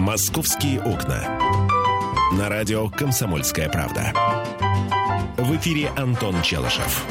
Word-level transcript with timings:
«Московские 0.00 0.80
окна». 0.80 1.38
На 2.32 2.48
радио 2.48 2.88
«Комсомольская 2.88 3.68
правда». 3.68 4.14
В 5.36 5.54
эфире 5.56 5.90
Антон 5.94 6.40
Челышев. 6.40 7.04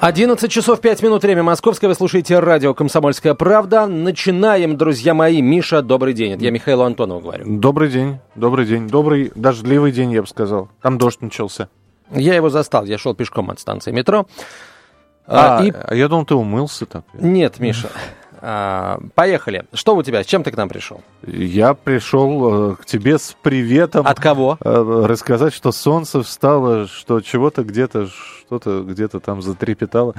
11 0.00 0.50
часов 0.50 0.80
5 0.80 1.02
минут, 1.04 1.22
время 1.22 1.44
московское. 1.44 1.86
Вы 1.88 1.94
слушаете 1.94 2.40
радио 2.40 2.74
«Комсомольская 2.74 3.34
правда». 3.34 3.86
Начинаем, 3.86 4.76
друзья 4.76 5.14
мои. 5.14 5.40
Миша, 5.40 5.80
добрый 5.80 6.12
день. 6.12 6.32
Это 6.32 6.42
я 6.42 6.50
Михаилу 6.50 6.82
Антонову 6.82 7.20
говорю. 7.20 7.44
Добрый 7.46 7.88
день, 7.88 8.18
добрый 8.34 8.66
день. 8.66 8.88
Добрый, 8.88 9.30
дождливый 9.36 9.92
день, 9.92 10.10
я 10.10 10.22
бы 10.22 10.26
сказал. 10.26 10.70
Там 10.82 10.98
дождь 10.98 11.20
начался. 11.20 11.68
Я 12.10 12.34
его 12.34 12.50
застал. 12.50 12.84
Я 12.84 12.98
шел 12.98 13.14
пешком 13.14 13.48
от 13.48 13.60
станции 13.60 13.92
метро. 13.92 14.26
А, 15.24 15.62
и... 15.62 15.72
а 15.72 15.94
я 15.94 16.08
думал, 16.08 16.24
ты 16.24 16.34
умылся 16.34 16.84
так. 16.84 17.04
Нет, 17.12 17.60
Миша. 17.60 17.90
А, 18.42 19.00
поехали. 19.14 19.64
Что 19.72 19.96
у 19.96 20.02
тебя? 20.02 20.22
С 20.22 20.26
чем 20.26 20.42
ты 20.42 20.50
к 20.50 20.56
нам 20.56 20.68
пришел? 20.68 21.02
Я 21.26 21.74
пришел 21.74 22.72
э, 22.72 22.76
к 22.76 22.86
тебе 22.86 23.18
с 23.18 23.36
приветом. 23.42 24.06
От 24.06 24.20
кого? 24.20 24.58
Э, 24.60 25.04
рассказать, 25.06 25.52
что 25.54 25.72
солнце 25.72 26.22
встало, 26.22 26.86
что 26.86 27.20
чего-то 27.20 27.64
где-то, 27.64 28.08
что-то 28.08 28.82
где-то 28.82 29.20
там 29.20 29.42
затрепетало. 29.42 30.14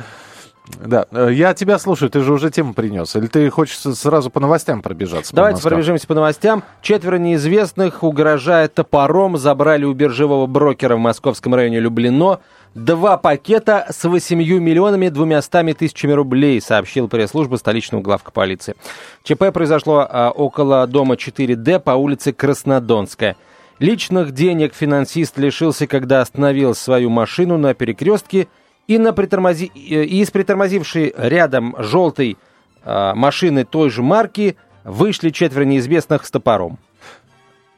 Да, 0.67 1.05
э, 1.11 1.29
я 1.33 1.53
тебя 1.53 1.79
слушаю, 1.79 2.09
ты 2.09 2.21
же 2.21 2.33
уже 2.33 2.49
тему 2.49 2.73
принес. 2.73 3.15
Или 3.15 3.27
ты 3.27 3.49
хочешь 3.49 3.77
сразу 3.77 4.29
по 4.29 4.39
новостям 4.39 4.81
пробежаться? 4.81 5.35
Давайте 5.35 5.61
по 5.61 5.69
пробежимся 5.69 6.07
по 6.07 6.13
новостям. 6.13 6.63
Четверо 6.81 7.17
неизвестных, 7.17 8.03
угрожая 8.03 8.67
топором, 8.67 9.37
забрали 9.37 9.85
у 9.85 9.93
биржевого 9.93 10.45
брокера 10.45 10.95
в 10.95 10.99
московском 10.99 11.55
районе 11.55 11.79
Люблино 11.79 12.39
два 12.75 13.17
пакета 13.17 13.87
с 13.89 14.03
8 14.07 14.37
миллионами 14.37 15.09
200 15.09 15.73
тысячами 15.73 16.13
рублей, 16.13 16.61
сообщил 16.61 17.07
пресс-служба 17.07 17.57
столичного 17.57 18.01
главка 18.01 18.31
полиции. 18.31 18.75
ЧП 19.23 19.51
произошло 19.53 20.07
а, 20.09 20.31
около 20.31 20.87
дома 20.87 21.15
4D 21.15 21.79
по 21.79 21.91
улице 21.91 22.33
Краснодонская. 22.33 23.35
Личных 23.79 24.31
денег 24.31 24.75
финансист 24.75 25.37
лишился, 25.37 25.87
когда 25.87 26.21
остановил 26.21 26.75
свою 26.75 27.09
машину 27.09 27.57
на 27.57 27.73
перекрестке 27.73 28.47
и, 28.87 28.97
на 28.97 29.13
притормози... 29.13 29.71
и 29.73 30.21
из 30.21 30.31
притормозившей 30.31 31.13
рядом 31.17 31.75
желтой 31.77 32.37
э, 32.83 33.13
машины 33.13 33.65
той 33.65 33.89
же 33.89 34.01
марки 34.03 34.57
вышли 34.83 35.29
четверо 35.29 35.63
неизвестных 35.63 36.25
с 36.25 36.31
топором. 36.31 36.79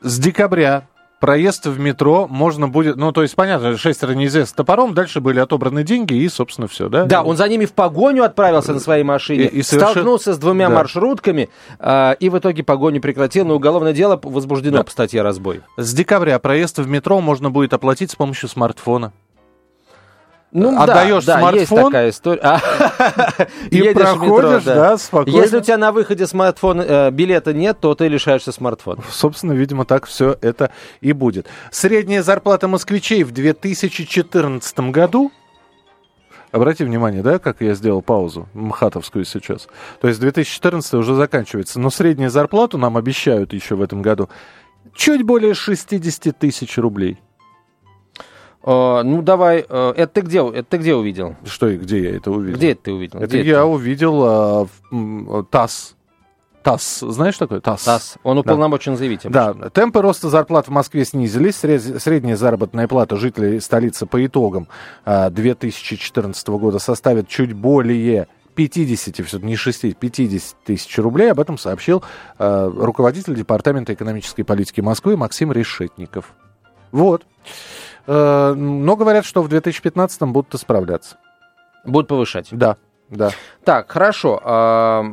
С 0.02 0.20
декабря 0.20 0.88
проезд 1.24 1.68
в 1.68 1.80
метро 1.80 2.28
можно 2.28 2.68
будет, 2.68 2.98
ну, 2.98 3.14
то 3.14 3.22
есть, 3.22 3.34
понятно, 3.34 3.78
шестеро 3.78 4.12
неизвестных 4.12 4.50
с 4.50 4.54
топором, 4.54 4.94
дальше 4.94 5.22
были 5.22 5.40
отобраны 5.40 5.84
деньги 5.84 6.14
и, 6.14 6.28
собственно, 6.28 6.68
все, 6.68 6.90
да? 6.90 7.06
Да, 7.06 7.24
он 7.24 7.38
за 7.38 7.48
ними 7.48 7.64
в 7.64 7.72
погоню 7.72 8.26
отправился 8.26 8.74
на 8.74 8.82
своей 8.82 9.06
машине, 9.06 9.46
и, 9.46 9.60
и 9.60 9.64
совершенно... 9.64 9.92
столкнулся 9.92 10.34
с 10.34 10.38
двумя 10.38 10.68
да. 10.68 10.76
маршрутками, 10.76 11.48
э, 11.80 12.16
и 12.20 12.28
в 12.28 12.38
итоге 12.38 12.64
погоню 12.64 13.00
прекратил, 13.00 13.46
но 13.46 13.56
уголовное 13.56 13.94
дело 13.94 14.20
возбуждено 14.22 14.80
да. 14.80 14.84
по 14.84 14.92
статье 14.92 15.22
«Разбой». 15.22 15.62
С 15.78 15.94
декабря 15.94 16.38
проезд 16.40 16.80
в 16.80 16.90
метро 16.90 17.22
можно 17.22 17.50
будет 17.50 17.74
оплатить 17.74 18.12
с 18.12 18.16
помощью 18.16 18.50
смартфона. 18.50 19.14
Ну, 20.54 20.80
отдаешь 20.80 21.26
да, 21.26 21.40
смартфон. 21.40 21.92
Да, 21.92 22.02
есть 22.02 22.20
такая 22.22 22.40
история. 22.42 22.62
И 23.72 23.82
проходишь, 23.94 24.64
да, 24.64 24.98
спокойно. 24.98 25.36
Если 25.36 25.58
у 25.58 25.62
тебя 25.62 25.78
на 25.78 25.92
выходе 25.92 26.28
смартфон, 26.28 26.80
э, 26.82 27.10
билета 27.12 27.54
нет, 27.54 27.80
то 27.80 27.96
ты 27.96 28.08
лишаешься 28.08 28.52
смартфона. 28.52 29.02
Собственно, 29.10 29.54
видимо, 29.54 29.84
так 29.86 30.06
все 30.06 30.38
это 30.42 30.72
и 31.02 31.12
будет. 31.12 31.48
Средняя 31.72 32.22
зарплата 32.22 32.68
москвичей 32.68 33.24
в 33.24 33.32
2014 33.32 34.92
году 34.92 35.32
Обрати 36.52 36.84
внимание, 36.84 37.24
да, 37.24 37.40
как 37.40 37.62
я 37.62 37.74
сделал 37.74 38.04
паузу 38.04 38.48
мхатовскую 38.54 39.26
сейчас. 39.26 39.68
То 40.02 40.08
есть 40.08 40.20
2014 40.20 40.94
уже 40.94 41.16
заканчивается, 41.16 41.80
но 41.80 41.90
среднюю 41.90 42.30
зарплату 42.30 42.78
нам 42.78 42.96
обещают 42.96 43.54
еще 43.54 43.74
в 43.74 43.82
этом 43.82 44.04
году 44.04 44.30
чуть 44.94 45.24
более 45.24 45.56
60 45.56 46.38
тысяч 46.38 46.78
рублей. 46.78 47.20
Uh, 48.64 49.04
ну, 49.04 49.22
давай, 49.22 49.60
uh, 49.60 49.92
это, 49.92 50.08
ты 50.08 50.22
где, 50.22 50.40
это 50.40 50.64
ты 50.64 50.78
где 50.78 50.96
увидел? 50.96 51.36
Что 51.44 51.68
и 51.68 51.76
где 51.76 52.02
я 52.02 52.16
это 52.16 52.32
увидел? 52.32 52.56
Где 52.56 52.72
это 52.72 52.84
ты 52.84 52.94
увидел? 52.94 53.20
Это 53.20 53.28
где 53.28 53.44
я 53.44 53.58
это? 53.58 53.66
увидел 53.66 54.24
uh, 54.24 54.70
в, 54.90 55.44
ТАСС. 55.50 55.96
ТАСС, 56.64 57.00
знаешь 57.02 57.38
такое? 57.38 57.60
ТАСС. 57.60 57.84
ТАСС, 57.84 58.16
он 58.24 58.38
уполномочен 58.38 58.94
да. 58.94 58.98
заявить. 58.98 59.22
Да, 59.24 59.54
темпы 59.74 60.02
роста 60.02 60.30
зарплат 60.30 60.68
в 60.68 60.72
Москве 60.72 61.04
снизились. 61.04 61.58
Средняя 61.58 62.38
заработная 62.38 62.88
плата 62.88 63.18
жителей 63.18 63.60
столицы 63.60 64.06
по 64.06 64.26
итогам 64.26 64.70
2014 65.06 66.48
года 66.48 66.80
составит 66.80 67.28
чуть 67.28 67.52
более 67.52 68.30
50, 68.56 69.26
все 69.26 69.40
не 69.40 69.58
60, 69.58 69.98
50 69.98 70.56
тысяч 70.64 70.98
рублей. 71.00 71.34
Об 71.34 71.42
этом 71.42 71.58
сообщил 71.58 72.02
руководитель 72.40 73.36
Департамента 73.36 73.94
экономической 73.94 74.44
политики 74.44 74.80
Москвы 74.80 75.18
Максим 75.18 75.52
Решетников. 75.52 76.34
Вот. 76.94 77.24
Э, 78.06 78.54
но 78.56 78.96
говорят, 78.96 79.26
что 79.26 79.42
в 79.42 79.48
2015-м 79.48 80.34
будут 80.34 80.54
исправляться. 80.56 81.18
Будут 81.86 82.08
повышать? 82.08 82.48
Да. 82.52 82.78
Да. 83.10 83.32
Так, 83.64 83.92
хорошо. 83.92 84.42
А, 84.44 85.06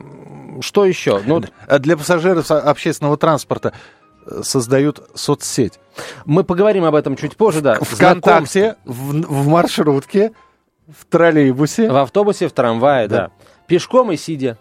что 0.60 0.84
еще? 0.84 1.20
Ну, 1.24 1.42
Для 1.78 1.96
пассажиров 1.96 2.50
общественного 2.50 3.16
транспорта 3.16 3.72
э, 4.26 4.40
создают 4.42 5.10
соцсеть. 5.14 5.78
Мы 6.24 6.44
поговорим 6.44 6.84
об 6.84 6.94
этом 6.94 7.16
чуть 7.16 7.36
позже, 7.36 7.60
да. 7.60 7.78
Вконтакте, 7.80 8.76
в, 8.84 9.12
в 9.20 9.48
маршрутке, 9.48 10.32
в 10.88 11.04
троллейбусе. 11.04 11.90
В 11.90 11.96
автобусе, 11.96 12.48
в 12.48 12.52
трамвае, 12.52 13.08
да. 13.08 13.16
да. 13.16 13.30
Пешком 13.66 14.10
и 14.12 14.16
сидя. 14.16 14.56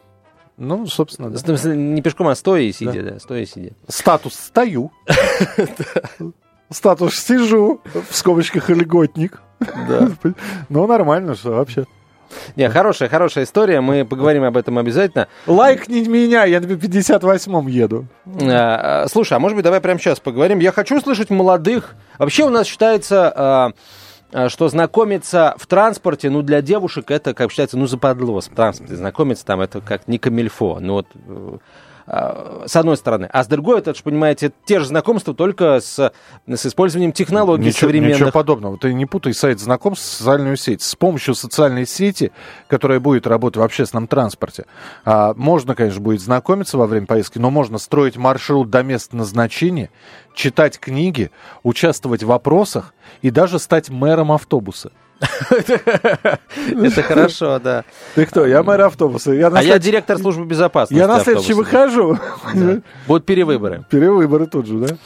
Ну, 0.57 0.85
собственно, 0.87 1.29
да. 1.29 1.73
Не 1.73 2.01
пешком, 2.01 2.27
а 2.27 2.35
стоя 2.35 2.63
и 2.63 2.73
сидя, 2.73 3.01
да. 3.01 3.11
да 3.11 3.19
стоя 3.19 3.43
и 3.43 3.45
сидя. 3.45 3.71
Статус 3.87 4.33
«стою». 4.33 4.91
статус 6.71 7.15
сижу, 7.19 7.81
в 8.09 8.15
скобочках 8.15 8.69
льготник. 8.69 9.41
Да. 9.59 10.09
Ну, 10.69 10.87
нормально, 10.87 11.35
что 11.35 11.51
вообще. 11.51 11.85
Не, 12.55 12.69
хорошая, 12.69 13.09
хорошая 13.09 13.43
история, 13.43 13.81
мы 13.81 14.05
поговорим 14.05 14.43
об 14.43 14.55
этом 14.55 14.77
обязательно. 14.77 15.27
Лайкни 15.47 16.07
меня, 16.07 16.45
я 16.45 16.59
на 16.59 16.65
58-м 16.65 17.67
еду. 17.67 18.05
А, 18.41 19.07
слушай, 19.09 19.33
а 19.33 19.39
может 19.39 19.55
быть 19.55 19.63
давай 19.63 19.81
прямо 19.81 19.99
сейчас 19.99 20.19
поговорим? 20.19 20.59
Я 20.59 20.71
хочу 20.71 20.99
слышать 21.01 21.29
молодых. 21.29 21.95
Вообще 22.17 22.43
у 22.45 22.49
нас 22.49 22.67
считается, 22.67 23.73
а, 24.31 24.49
что 24.49 24.69
знакомиться 24.69 25.55
в 25.57 25.65
транспорте, 25.65 26.29
ну, 26.29 26.41
для 26.41 26.61
девушек 26.61 27.09
это, 27.11 27.33
как 27.33 27.49
считается, 27.49 27.77
ну, 27.77 27.87
западло. 27.87 28.41
В 28.41 28.47
транспорте 28.49 28.95
знакомиться 28.95 29.45
там, 29.45 29.61
это 29.61 29.81
как 29.81 30.07
не 30.07 30.19
камильфо. 30.19 30.77
Ну, 30.79 30.93
вот 30.93 31.07
э, 31.27 31.57
с 32.09 32.75
одной 32.75 32.97
стороны. 32.97 33.29
А 33.31 33.43
с 33.43 33.47
другой, 33.47 33.79
это, 33.79 33.93
понимаете, 34.03 34.51
те 34.65 34.79
же 34.79 34.85
знакомства, 34.85 35.35
только 35.35 35.79
с, 35.79 36.11
с 36.47 36.65
использованием 36.65 37.11
технологий 37.11 37.67
ничего, 37.67 37.87
современных. 37.87 38.17
Ничего 38.17 38.31
подобного. 38.31 38.77
Ты 38.79 38.93
не 38.95 39.05
путай 39.05 39.33
сайт 39.33 39.59
знакомств 39.59 40.05
с 40.05 40.17
социальную 40.17 40.57
сеть. 40.57 40.81
С 40.81 40.95
помощью 40.95 41.35
социальной 41.35 41.85
сети, 41.85 42.31
которая 42.67 42.99
будет 42.99 43.27
работать 43.27 43.57
в 43.57 43.61
общественном 43.61 44.07
транспорте, 44.07 44.65
а, 45.05 45.33
можно, 45.35 45.75
конечно, 45.75 46.01
будет 46.01 46.21
знакомиться 46.21 46.79
во 46.79 46.87
время 46.87 47.05
поездки, 47.05 47.37
но 47.37 47.51
можно 47.51 47.77
строить 47.77 48.17
маршрут 48.17 48.71
до 48.71 48.81
места 48.81 49.15
назначения, 49.15 49.91
читать 50.33 50.79
книги, 50.79 51.29
участвовать 51.61 52.23
в 52.23 52.27
вопросах 52.27 52.95
и 53.21 53.29
даже 53.29 53.59
стать 53.59 53.89
мэром 53.89 54.31
автобуса. 54.31 54.91
Это 56.69 57.03
хорошо, 57.03 57.59
да. 57.59 57.83
Ты 58.15 58.25
кто? 58.25 58.45
Я 58.45 58.63
мэр 58.63 58.81
автобуса. 58.81 59.31
А 59.31 59.61
я 59.61 59.79
директор 59.79 60.17
службы 60.17 60.45
безопасности 60.45 60.99
Я 60.99 61.07
на 61.07 61.19
следующий 61.19 61.53
выхожу. 61.53 62.17
Будут 63.07 63.25
перевыборы. 63.25 63.85
Перевыборы 63.89 64.47
тут 64.47 64.67
же, 64.67 64.79
да? 64.79 64.97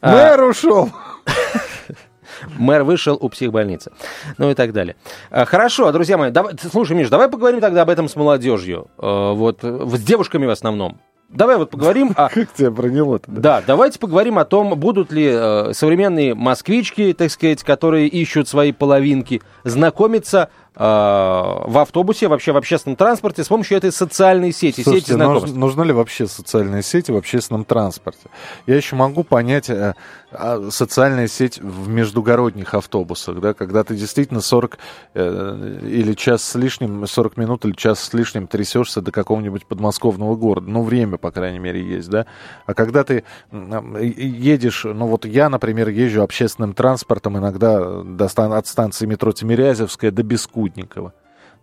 А. 0.00 0.12
Мэр 0.12 0.42
ушел. 0.44 0.90
Мэр 2.58 2.82
вышел 2.82 3.16
у 3.20 3.28
психбольницы. 3.28 3.92
Ну 4.38 4.50
и 4.50 4.54
так 4.54 4.72
далее. 4.72 4.96
А, 5.30 5.44
хорошо, 5.44 5.90
друзья 5.92 6.18
мои, 6.18 6.30
давай, 6.30 6.54
слушай, 6.70 6.96
Миш, 6.96 7.08
давай 7.08 7.28
поговорим 7.28 7.60
тогда 7.60 7.82
об 7.82 7.90
этом 7.90 8.08
с 8.08 8.16
молодежью. 8.16 8.88
А, 8.98 9.32
вот, 9.32 9.60
с 9.62 10.02
девушками 10.02 10.46
в 10.46 10.50
основном. 10.50 11.00
Давай 11.32 11.56
вот 11.56 11.70
поговорим 11.70 12.12
о... 12.14 12.28
Как 12.28 12.52
тебя 12.52 12.70
проняло 12.70 13.18
Да? 13.26 13.40
да, 13.40 13.62
давайте 13.66 13.98
поговорим 13.98 14.38
о 14.38 14.44
том, 14.44 14.78
будут 14.78 15.10
ли 15.12 15.30
э, 15.32 15.72
современные 15.72 16.34
москвички, 16.34 17.14
так 17.16 17.30
сказать, 17.30 17.62
которые 17.62 18.08
ищут 18.08 18.48
свои 18.48 18.72
половинки, 18.72 19.40
знакомиться 19.64 20.50
в 20.74 21.78
автобусе, 21.78 22.28
вообще 22.28 22.52
в 22.52 22.56
общественном 22.56 22.96
транспорте 22.96 23.44
с 23.44 23.48
помощью 23.48 23.76
этой 23.76 23.92
социальной 23.92 24.52
сети, 24.52 24.82
Слушайте, 24.82 25.08
сети 25.08 25.16
знакомств. 25.16 25.54
Нужны, 25.54 25.84
ли 25.84 25.92
вообще 25.92 26.26
социальные 26.26 26.82
сети 26.82 27.10
в 27.10 27.16
общественном 27.16 27.66
транспорте? 27.66 28.30
Я 28.66 28.76
еще 28.76 28.96
могу 28.96 29.22
понять 29.22 29.68
э, 29.68 29.94
а, 30.30 30.70
социальная 30.70 31.28
сеть 31.28 31.58
в 31.60 31.88
междугородних 31.88 32.72
автобусах, 32.72 33.38
да, 33.40 33.52
когда 33.52 33.84
ты 33.84 33.94
действительно 33.96 34.40
40 34.40 34.78
э, 35.12 35.78
или 35.82 36.14
час 36.14 36.42
с 36.42 36.54
лишним, 36.54 37.06
40 37.06 37.36
минут 37.36 37.66
или 37.66 37.72
час 37.72 38.00
с 38.00 38.14
лишним 38.14 38.46
трясешься 38.46 39.02
до 39.02 39.12
какого-нибудь 39.12 39.66
подмосковного 39.66 40.36
города. 40.36 40.70
Ну, 40.70 40.82
время, 40.82 41.18
по 41.18 41.30
крайней 41.30 41.58
мере, 41.58 41.82
есть, 41.84 42.08
да. 42.08 42.24
А 42.64 42.72
когда 42.72 43.04
ты 43.04 43.24
едешь, 43.52 44.84
ну 44.84 45.06
вот 45.06 45.26
я, 45.26 45.50
например, 45.50 45.90
езжу 45.90 46.22
общественным 46.22 46.72
транспортом 46.72 47.36
иногда 47.36 48.02
до, 48.02 48.24
от 48.24 48.66
станции 48.66 49.04
метро 49.04 49.32
Тимирязевская 49.32 50.10
до 50.10 50.22
Бескудникова 50.22 50.61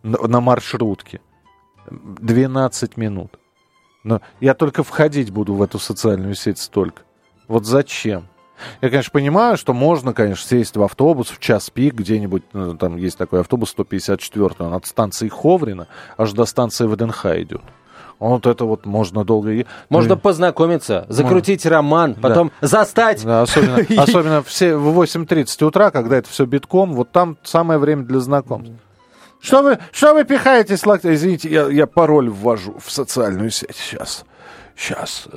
на, 0.04 0.28
на 0.28 0.42
маршрутке. 0.42 1.22
12 1.90 2.98
минут. 2.98 3.40
Но 4.04 4.22
я 4.40 4.54
только 4.54 4.84
входить 4.84 5.32
буду 5.32 5.54
в 5.56 5.62
эту 5.62 5.80
социальную 5.80 6.36
сеть 6.36 6.60
столько. 6.60 7.04
Вот 7.48 7.66
зачем? 7.66 8.28
Я, 8.82 8.90
конечно, 8.90 9.12
понимаю, 9.12 9.58
что 9.58 9.74
можно, 9.74 10.14
конечно, 10.14 10.48
сесть 10.48 10.76
в 10.76 10.84
автобус 10.84 11.30
в 11.30 11.40
час 11.40 11.70
пик 11.70 11.96
где-нибудь, 11.96 12.44
ну, 12.54 12.76
там 12.76 12.98
есть 12.98 13.18
такой 13.18 13.40
автобус 13.40 13.70
154, 13.70 14.56
он 14.60 14.74
от 14.74 14.86
станции 14.86 15.30
Ховрина 15.30 15.88
аж 16.18 16.34
до 16.34 16.46
станции 16.46 16.86
ВДНХ 16.86 17.26
идет. 17.38 17.62
Вот 18.20 18.46
это 18.46 18.66
вот 18.66 18.86
можно 18.86 19.24
долго... 19.24 19.66
Можно 19.88 20.16
ну, 20.16 20.22
познакомиться, 20.22 21.06
закрутить 21.08 21.64
можно. 21.64 21.78
роман, 21.78 22.16
потом 22.16 22.52
да. 22.60 22.68
застать. 22.68 23.24
Да, 23.24 23.44
особенно, 23.44 23.78
особенно 23.98 24.44
все 24.44 24.76
в 24.76 25.00
8.30 25.00 25.66
утра, 25.66 25.90
когда 25.90 26.18
это 26.18 26.30
все 26.30 26.46
битком, 26.46 26.94
вот 26.94 27.12
там 27.12 27.38
самое 27.44 27.80
время 27.80 28.04
для 28.04 28.20
знакомств. 28.20 28.74
Что 29.42 29.62
вы, 29.64 29.80
что 29.92 30.14
вы 30.14 30.26
пихаетесь? 30.26 30.84
Извините, 30.84 31.50
я, 31.50 31.68
я 31.68 31.88
пароль 31.88 32.30
ввожу 32.30 32.76
в 32.84 32.92
социальную 32.92 33.52
сеть 33.52 33.76
сейчас. 33.76 34.26
Сейчас. 34.80 35.28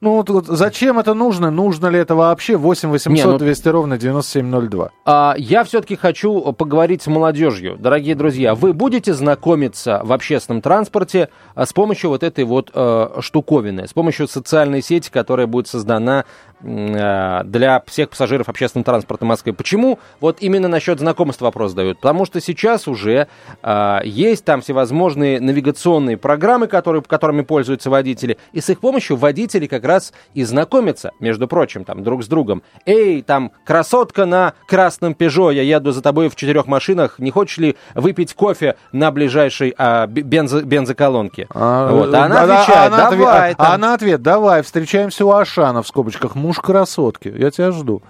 Ну, 0.00 0.16
вот, 0.16 0.28
вот 0.28 0.46
зачем 0.48 0.98
это 0.98 1.14
нужно? 1.14 1.52
Нужно 1.52 1.86
ли 1.86 2.00
это 2.00 2.16
вообще? 2.16 2.56
8 2.56 2.88
800 2.88 3.12
Не, 3.12 3.24
ну... 3.24 3.38
200 3.38 3.68
ровно 3.68 3.96
9702. 3.96 4.90
А, 5.04 5.36
я 5.38 5.62
все-таки 5.62 5.94
хочу 5.94 6.52
поговорить 6.52 7.00
с 7.02 7.06
молодежью. 7.06 7.76
Дорогие 7.78 8.16
друзья, 8.16 8.56
вы 8.56 8.72
будете 8.72 9.14
знакомиться 9.14 10.00
в 10.02 10.12
общественном 10.12 10.62
транспорте 10.62 11.28
а, 11.54 11.64
с 11.64 11.72
помощью 11.72 12.10
вот 12.10 12.24
этой 12.24 12.42
вот 12.42 12.72
э, 12.74 13.20
штуковины, 13.20 13.86
с 13.86 13.92
помощью 13.92 14.26
социальной 14.26 14.82
сети, 14.82 15.10
которая 15.12 15.46
будет 15.46 15.68
создана 15.68 16.24
для 16.60 17.82
всех 17.86 18.10
пассажиров 18.10 18.48
общественного 18.48 18.84
транспорта 18.84 19.24
Москвы. 19.24 19.52
Почему 19.52 19.98
вот 20.20 20.38
именно 20.40 20.68
насчет 20.68 21.00
знакомства 21.00 21.46
вопрос 21.46 21.72
задают? 21.72 21.98
Потому 21.98 22.24
что 22.24 22.40
сейчас 22.40 22.88
уже 22.88 23.28
э, 23.62 23.98
есть 24.04 24.44
там 24.44 24.60
всевозможные 24.60 25.40
навигационные 25.40 26.16
программы, 26.16 26.66
которые, 26.66 27.02
которыми 27.02 27.42
пользуются 27.42 27.90
водители, 27.90 28.38
и 28.52 28.60
с 28.60 28.70
их 28.70 28.80
помощью 28.80 29.16
водители 29.16 29.66
как 29.66 29.84
раз 29.84 30.12
и 30.34 30.44
знакомятся, 30.44 31.12
между 31.20 31.46
прочим, 31.46 31.84
там 31.84 32.02
друг 32.02 32.24
с 32.24 32.26
другом. 32.26 32.62
Эй, 32.86 33.22
там, 33.22 33.52
красотка 33.64 34.24
на 34.24 34.54
красном 34.66 35.14
Пежо, 35.14 35.50
я 35.50 35.62
еду 35.62 35.92
за 35.92 36.02
тобой 36.02 36.28
в 36.28 36.36
четырех 36.36 36.66
машинах, 36.66 37.18
не 37.18 37.30
хочешь 37.30 37.58
ли 37.58 37.76
выпить 37.94 38.34
кофе 38.34 38.76
на 38.92 39.10
ближайшей 39.10 39.74
а, 39.76 40.06
бензо, 40.06 40.62
бензоколонке? 40.62 41.46
А, 41.54 41.90
вот, 41.90 42.14
а 42.14 42.24
она 42.24 42.42
отвечает, 42.42 42.92
а, 42.92 43.10
давай. 43.10 43.54
А, 43.58 43.74
она 43.74 43.94
ответ, 43.94 44.22
давай, 44.22 44.62
встречаемся 44.62 45.24
у 45.26 45.30
Ашана 45.32 45.82
в 45.82 45.88
скобочках 45.88 46.34
муж 46.46 46.58
красотки. 46.58 47.34
Я 47.36 47.50
тебя 47.50 47.72
жду. 47.72 48.02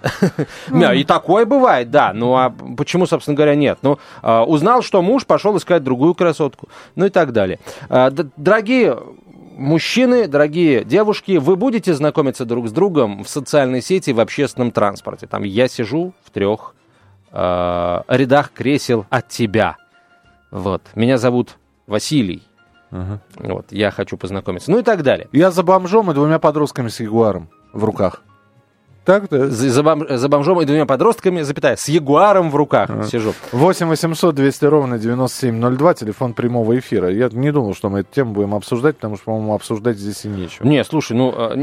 И 0.93 1.03
такое 1.03 1.45
бывает, 1.45 1.89
да. 1.89 2.13
Ну 2.13 2.35
а 2.35 2.53
почему, 2.77 3.05
собственно 3.05 3.35
говоря, 3.35 3.55
нет? 3.55 3.79
Ну, 3.81 3.97
а, 4.21 4.43
узнал, 4.43 4.81
что 4.81 5.01
муж 5.01 5.25
пошел 5.25 5.57
искать 5.57 5.83
другую 5.83 6.13
красотку. 6.13 6.69
Ну 6.95 7.05
и 7.05 7.09
так 7.09 7.33
далее. 7.33 7.59
А, 7.89 8.11
дорогие 8.11 8.97
мужчины, 9.57 10.27
дорогие 10.27 10.83
девушки, 10.83 11.37
вы 11.37 11.55
будете 11.55 11.93
знакомиться 11.93 12.45
друг 12.45 12.67
с 12.67 12.71
другом 12.71 13.23
в 13.23 13.29
социальной 13.29 13.81
сети, 13.81 14.11
в 14.11 14.19
общественном 14.19 14.71
транспорте. 14.71 15.27
Там 15.27 15.43
я 15.43 15.67
сижу 15.67 16.13
в 16.23 16.31
трех 16.31 16.75
э, 17.31 18.01
рядах 18.07 18.51
кресел 18.53 19.05
от 19.09 19.27
тебя. 19.29 19.77
Вот. 20.51 20.83
Меня 20.95 21.17
зовут 21.17 21.57
Василий. 21.87 22.43
Uh-huh. 22.91 23.19
Вот, 23.35 23.65
я 23.71 23.91
хочу 23.91 24.15
познакомиться. 24.15 24.71
Ну 24.71 24.79
и 24.79 24.83
так 24.83 25.03
далее. 25.03 25.27
Я 25.33 25.51
за 25.51 25.63
бомжом 25.63 26.09
и 26.11 26.13
двумя 26.13 26.39
подростками 26.39 26.87
с 26.87 26.99
ягуаром 26.99 27.49
в 27.73 27.83
руках. 27.83 28.21
Так, 29.07 29.29
да? 29.29 29.47
За, 29.47 29.69
за, 29.69 29.83
бом, 29.83 30.05
за 30.09 30.27
бомжом 30.27 30.59
и 30.59 30.65
двумя 30.65 30.85
подростками, 30.85 31.41
запятая, 31.41 31.77
с 31.77 31.87
ягуаром 31.87 32.51
в 32.51 32.57
руках 32.57 32.89
а. 32.89 33.03
сижу. 33.03 33.33
8 33.53 33.87
800 33.87 34.35
200 34.35 34.65
ровно 34.65 34.99
9702, 34.99 35.93
телефон 35.93 36.33
прямого 36.33 36.77
эфира. 36.77 37.09
Я 37.09 37.29
не 37.31 37.53
думал, 37.53 37.73
что 37.73 37.89
мы 37.89 37.99
эту 37.99 38.13
тему 38.13 38.33
будем 38.33 38.53
обсуждать, 38.53 38.97
потому 38.97 39.15
что, 39.15 39.23
по-моему, 39.23 39.53
обсуждать 39.53 39.97
здесь 39.97 40.25
и 40.25 40.27
нечего. 40.27 40.67
Не, 40.67 40.83
слушай, 40.83 41.15
ну, 41.15 41.33
а, 41.33 41.55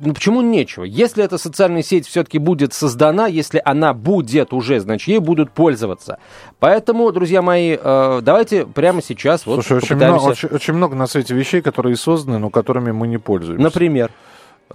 ну 0.00 0.12
почему 0.12 0.40
нечего? 0.40 0.82
Если 0.82 1.22
эта 1.22 1.38
социальная 1.38 1.84
сеть 1.84 2.08
все-таки 2.08 2.38
будет 2.38 2.74
создана, 2.74 3.28
если 3.28 3.62
она 3.64 3.94
будет 3.94 4.52
уже, 4.52 4.80
значит, 4.80 5.06
ей 5.06 5.20
будут 5.20 5.52
пользоваться. 5.52 6.18
Поэтому, 6.58 7.12
друзья 7.12 7.42
мои, 7.42 7.76
э, 7.80 8.20
давайте 8.22 8.66
прямо 8.66 9.02
сейчас 9.02 9.46
вот 9.46 9.64
Слушай, 9.64 9.76
очень 9.76 9.94
много, 9.94 10.20
очень, 10.24 10.48
очень 10.48 10.74
много 10.74 10.96
на 10.96 11.06
свете 11.06 11.32
вещей, 11.32 11.62
которые 11.62 11.94
созданы, 11.94 12.38
но 12.38 12.50
которыми 12.50 12.90
мы 12.90 13.06
не 13.06 13.18
пользуемся. 13.18 13.62
Например? 13.62 14.10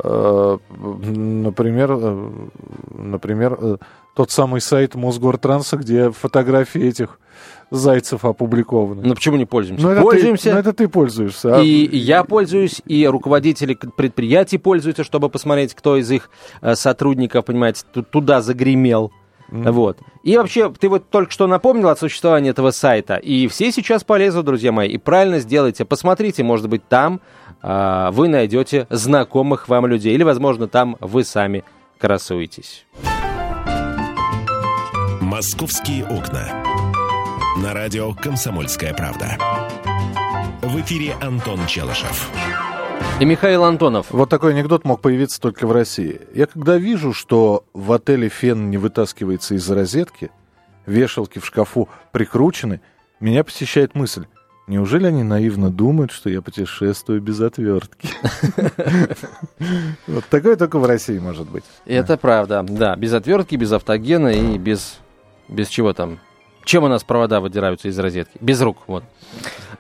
Э, 0.02 0.58
например, 0.72 1.92
э, 1.92 2.30
например, 2.98 3.58
э, 3.62 3.78
тот 4.16 4.32
самый 4.32 4.60
сайт 4.60 4.96
Мосгортранса, 4.96 5.78
где 5.78 6.10
фотографии 6.10 6.82
этих 6.82 7.20
зайцев 7.70 8.26
опубликованы. 8.26 9.04
Ну 9.04 9.14
почему 9.14 9.36
не 9.36 9.46
пользуемся? 9.46 9.86
Ну, 9.86 9.92
это 9.92 10.02
пользуемся. 10.02 10.44
Ты, 10.46 10.54
ну 10.54 10.60
это 10.60 10.74
ты 10.74 10.88
пользуешься. 10.88 11.58
А? 11.58 11.62
И 11.62 11.96
я 11.96 12.24
пользуюсь, 12.24 12.82
и 12.86 13.06
руководители 13.06 13.76
предприятий 13.76 14.58
пользуются, 14.58 15.04
чтобы 15.04 15.30
посмотреть, 15.30 15.76
кто 15.76 15.98
из 15.98 16.10
их 16.10 16.30
сотрудников, 16.74 17.46
понимаете, 17.46 17.84
туда 18.12 18.42
загремел. 18.42 19.12
Mm. 19.54 19.72
Вот. 19.72 20.00
И 20.24 20.36
вообще, 20.36 20.72
ты 20.72 20.90
вот 20.90 21.10
только 21.10 21.32
что 21.32 21.46
напомнил 21.46 21.90
о 21.90 21.96
существовании 21.96 22.50
этого 22.50 22.72
сайта, 22.72 23.16
и 23.18 23.48
все 23.48 23.72
сейчас 23.72 24.04
полезут, 24.04 24.46
друзья 24.46 24.72
мои, 24.72 24.90
и 24.90 24.98
правильно 24.98 25.40
сделайте. 25.40 25.86
Посмотрите, 25.86 26.44
может 26.44 26.68
быть, 26.68 26.88
там 26.88 27.22
а, 27.62 28.10
вы 28.12 28.30
найдете 28.30 28.88
знакомых 28.90 29.68
вам 29.70 29.86
людей. 29.86 30.14
Или, 30.16 30.24
возможно, 30.24 30.68
там 30.68 30.98
вы 31.00 31.24
сами 31.24 31.64
красуетесь. 32.00 32.86
«Московские 35.22 36.06
окна». 36.06 36.64
На 37.62 37.74
радио 37.74 38.14
«Комсомольская 38.14 38.94
правда». 38.94 39.38
В 40.62 40.80
эфире 40.82 41.16
Антон 41.22 41.60
Челышев. 41.68 42.30
И 43.20 43.26
Михаил 43.26 43.64
Антонов. 43.64 44.08
Вот 44.10 44.30
такой 44.30 44.52
анекдот 44.54 44.84
мог 44.86 45.02
появиться 45.02 45.40
только 45.40 45.66
в 45.66 45.72
России. 45.72 46.20
Я 46.34 46.46
когда 46.46 46.78
вижу, 46.78 47.14
что 47.14 47.64
в 47.74 47.92
отеле 47.92 48.28
фен 48.28 48.70
не 48.70 48.78
вытаскивается 48.78 49.56
из 49.56 49.70
розетки, 49.70 50.32
вешалки 50.86 51.40
в 51.40 51.46
шкафу 51.46 51.88
прикручены, 52.12 52.82
меня 53.20 53.44
посещает 53.44 53.96
мысль, 53.96 54.26
Неужели 54.66 55.08
они 55.08 55.24
наивно 55.24 55.70
думают, 55.70 56.12
что 56.12 56.30
я 56.30 56.42
путешествую 56.42 57.22
без 57.22 57.42
отвертки? 57.42 58.10
Вот 60.08 60.24
такое 60.30 60.56
только 60.56 60.80
в 60.80 60.86
России 60.86 61.20
может 61.20 61.50
быть. 61.50 61.66
Это 61.86 62.18
правда, 62.18 62.64
да. 62.68 62.96
Без 62.96 63.14
отвертки, 63.14 63.56
без 63.56 63.72
автогена 63.72 64.30
и 64.30 64.58
без... 64.58 65.00
Без 65.50 65.68
чего 65.68 65.94
там? 65.94 66.20
Чем 66.64 66.84
у 66.84 66.88
нас 66.88 67.04
провода 67.04 67.40
выдираются 67.40 67.88
из 67.88 68.00
розетки? 68.00 68.38
Без 68.40 68.62
рук, 68.62 68.78
вот. 68.88 69.04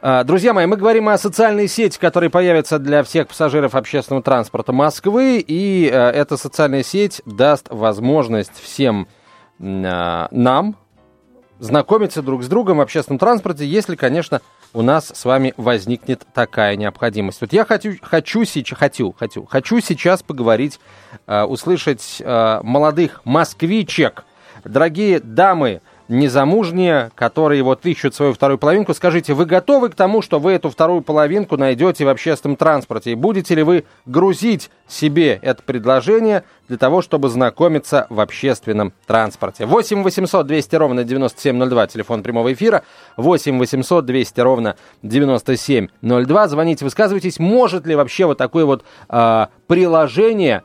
А, 0.02 0.24
друзья 0.24 0.54
мои, 0.54 0.66
мы 0.66 0.76
говорим 0.76 1.08
о 1.08 1.18
социальной 1.18 1.68
сети, 1.68 1.98
которая 1.98 2.30
появится 2.30 2.78
для 2.78 3.04
всех 3.04 3.30
пассажиров 3.30 3.74
общественного 3.76 4.22
транспорта 4.22 4.74
Москвы, 4.74 5.44
и 5.46 5.90
э, 5.90 5.96
эта 5.96 6.36
социальная 6.36 6.84
сеть 6.84 7.22
даст 7.25 7.68
возможность 7.70 8.60
всем 8.62 9.08
а, 9.62 10.28
нам 10.32 10.75
знакомиться 11.60 12.22
друг 12.22 12.44
с 12.44 12.48
другом 12.48 12.78
в 12.78 12.82
общественном 12.82 13.20
транспорте, 13.20 13.66
если, 13.66 13.96
конечно, 13.96 14.42
у 14.74 14.82
нас 14.82 15.12
с 15.13 15.24
вами 15.24 15.54
возникнет 15.56 16.24
такая 16.34 16.75
необходимость. 16.75 17.40
Вот 17.40 17.54
я 17.54 17.63
хочу, 17.63 17.94
хочу 18.02 18.44
сейчас, 18.44 18.78
хочу, 18.78 19.13
хочу, 19.18 19.46
хочу 19.46 19.80
сейчас 19.80 20.24
поговорить, 20.24 20.80
э, 21.28 21.44
услышать 21.44 22.18
э, 22.20 22.60
молодых 22.63 23.22
москвичек. 23.24 24.25
Дорогие 24.66 25.20
дамы, 25.20 25.82
незамужние, 26.13 27.12
которые 27.15 27.63
вот 27.63 27.86
ищут 27.86 28.15
свою 28.15 28.34
вторую 28.34 28.58
половинку, 28.58 28.93
скажите, 28.93 29.34
вы 29.34 29.46
готовы 29.46 29.89
к 29.89 29.96
тому, 29.96 30.22
что 30.22 30.39
вы 30.39 30.53
эту 30.53 30.70
вторую 30.70 31.01
половинку 31.01 31.58
найдете 31.58 32.05
в 32.05 32.10
общественном 32.10 32.55
транспорте? 32.55 33.12
И 33.12 33.15
будете 33.15 33.55
ли 33.55 33.63
вы 33.63 33.86
грузить 34.05 34.70
себе 34.88 35.39
это 35.41 35.63
предложение 35.63 36.43
для 36.67 36.77
того, 36.77 37.01
чтобы 37.01 37.29
знакомиться 37.29 38.08
в 38.10 38.20
общественном 38.20 38.93
транспорте? 39.08 39.65
8 39.65 40.03
800 40.03 40.48
200 40.48 40.75
ровно 40.75 41.03
9702, 41.03 41.88
телефон 41.88 42.24
прямого 42.24 42.53
эфира, 42.53 42.84
8 43.17 43.58
800 43.58 44.05
200 44.05 44.39
ровно 44.41 44.75
9702. 45.01 46.48
Звоните, 46.48 46.86
высказывайтесь, 46.86 47.39
может 47.39 47.88
ли 47.88 47.96
вообще 47.96 48.25
вот 48.25 48.38
такое 48.38 48.65
вот 48.65 48.84
э, 49.10 49.48
приложение 49.67 50.63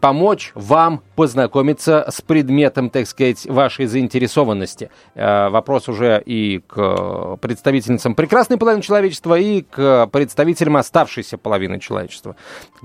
помочь 0.00 0.52
вам 0.54 1.02
познакомиться 1.16 2.04
с 2.10 2.20
предметом, 2.20 2.90
так 2.90 3.06
сказать, 3.06 3.46
вашей 3.46 3.86
заинтересованности. 3.86 4.90
Э, 5.14 5.48
вопрос 5.48 5.88
уже 5.88 6.22
и 6.24 6.60
к 6.66 7.36
представительницам 7.40 8.14
прекрасной 8.14 8.58
половины 8.58 8.82
человечества, 8.82 9.38
и 9.38 9.62
к 9.62 10.06
представителям 10.08 10.76
оставшейся 10.76 11.38
половины 11.38 11.80
человечества. 11.80 12.36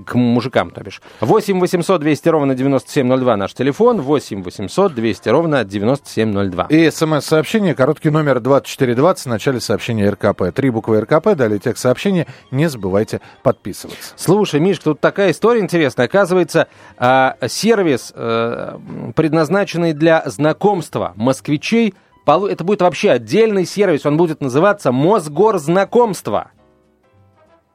К 0.06 0.14
мужикам, 0.14 0.70
то 0.70 0.82
бишь. 0.82 1.02
8 1.20 1.60
800 1.60 2.00
200 2.00 2.28
ровно 2.28 2.54
9702 2.54 3.36
наш 3.36 3.52
телефон, 3.52 4.00
8 4.00 4.42
800 4.42 4.94
200 4.94 5.28
ровно 5.28 5.64
9702. 5.64 6.66
И 6.70 6.90
смс-сообщение, 6.90 7.74
короткий 7.74 8.10
номер 8.10 8.40
2420 8.40 9.26
в 9.26 9.28
начале 9.28 9.60
сообщения 9.60 10.08
РКП. 10.08 10.54
Три 10.54 10.70
буквы 10.70 11.00
РКП, 11.02 11.34
далее 11.34 11.58
текст 11.58 11.82
сообщения. 11.82 12.26
Не 12.50 12.68
забывайте 12.68 13.20
подписываться. 13.42 14.14
Слушай, 14.16 14.60
Миш, 14.60 14.78
тут 14.78 15.00
такая 15.00 15.32
история 15.32 15.60
интересная. 15.60 16.06
Оказывается, 16.06 16.68
а, 16.96 17.36
сервис, 17.48 18.12
э, 18.14 18.78
предназначенный 19.16 19.92
для 19.92 20.22
знакомства 20.26 21.12
москвичей, 21.16 21.94
это 22.26 22.62
будет 22.62 22.82
вообще 22.82 23.10
отдельный 23.10 23.66
сервис, 23.66 24.06
он 24.06 24.16
будет 24.16 24.40
называться 24.40 24.92
Мосгорзнакомство. 24.92 26.50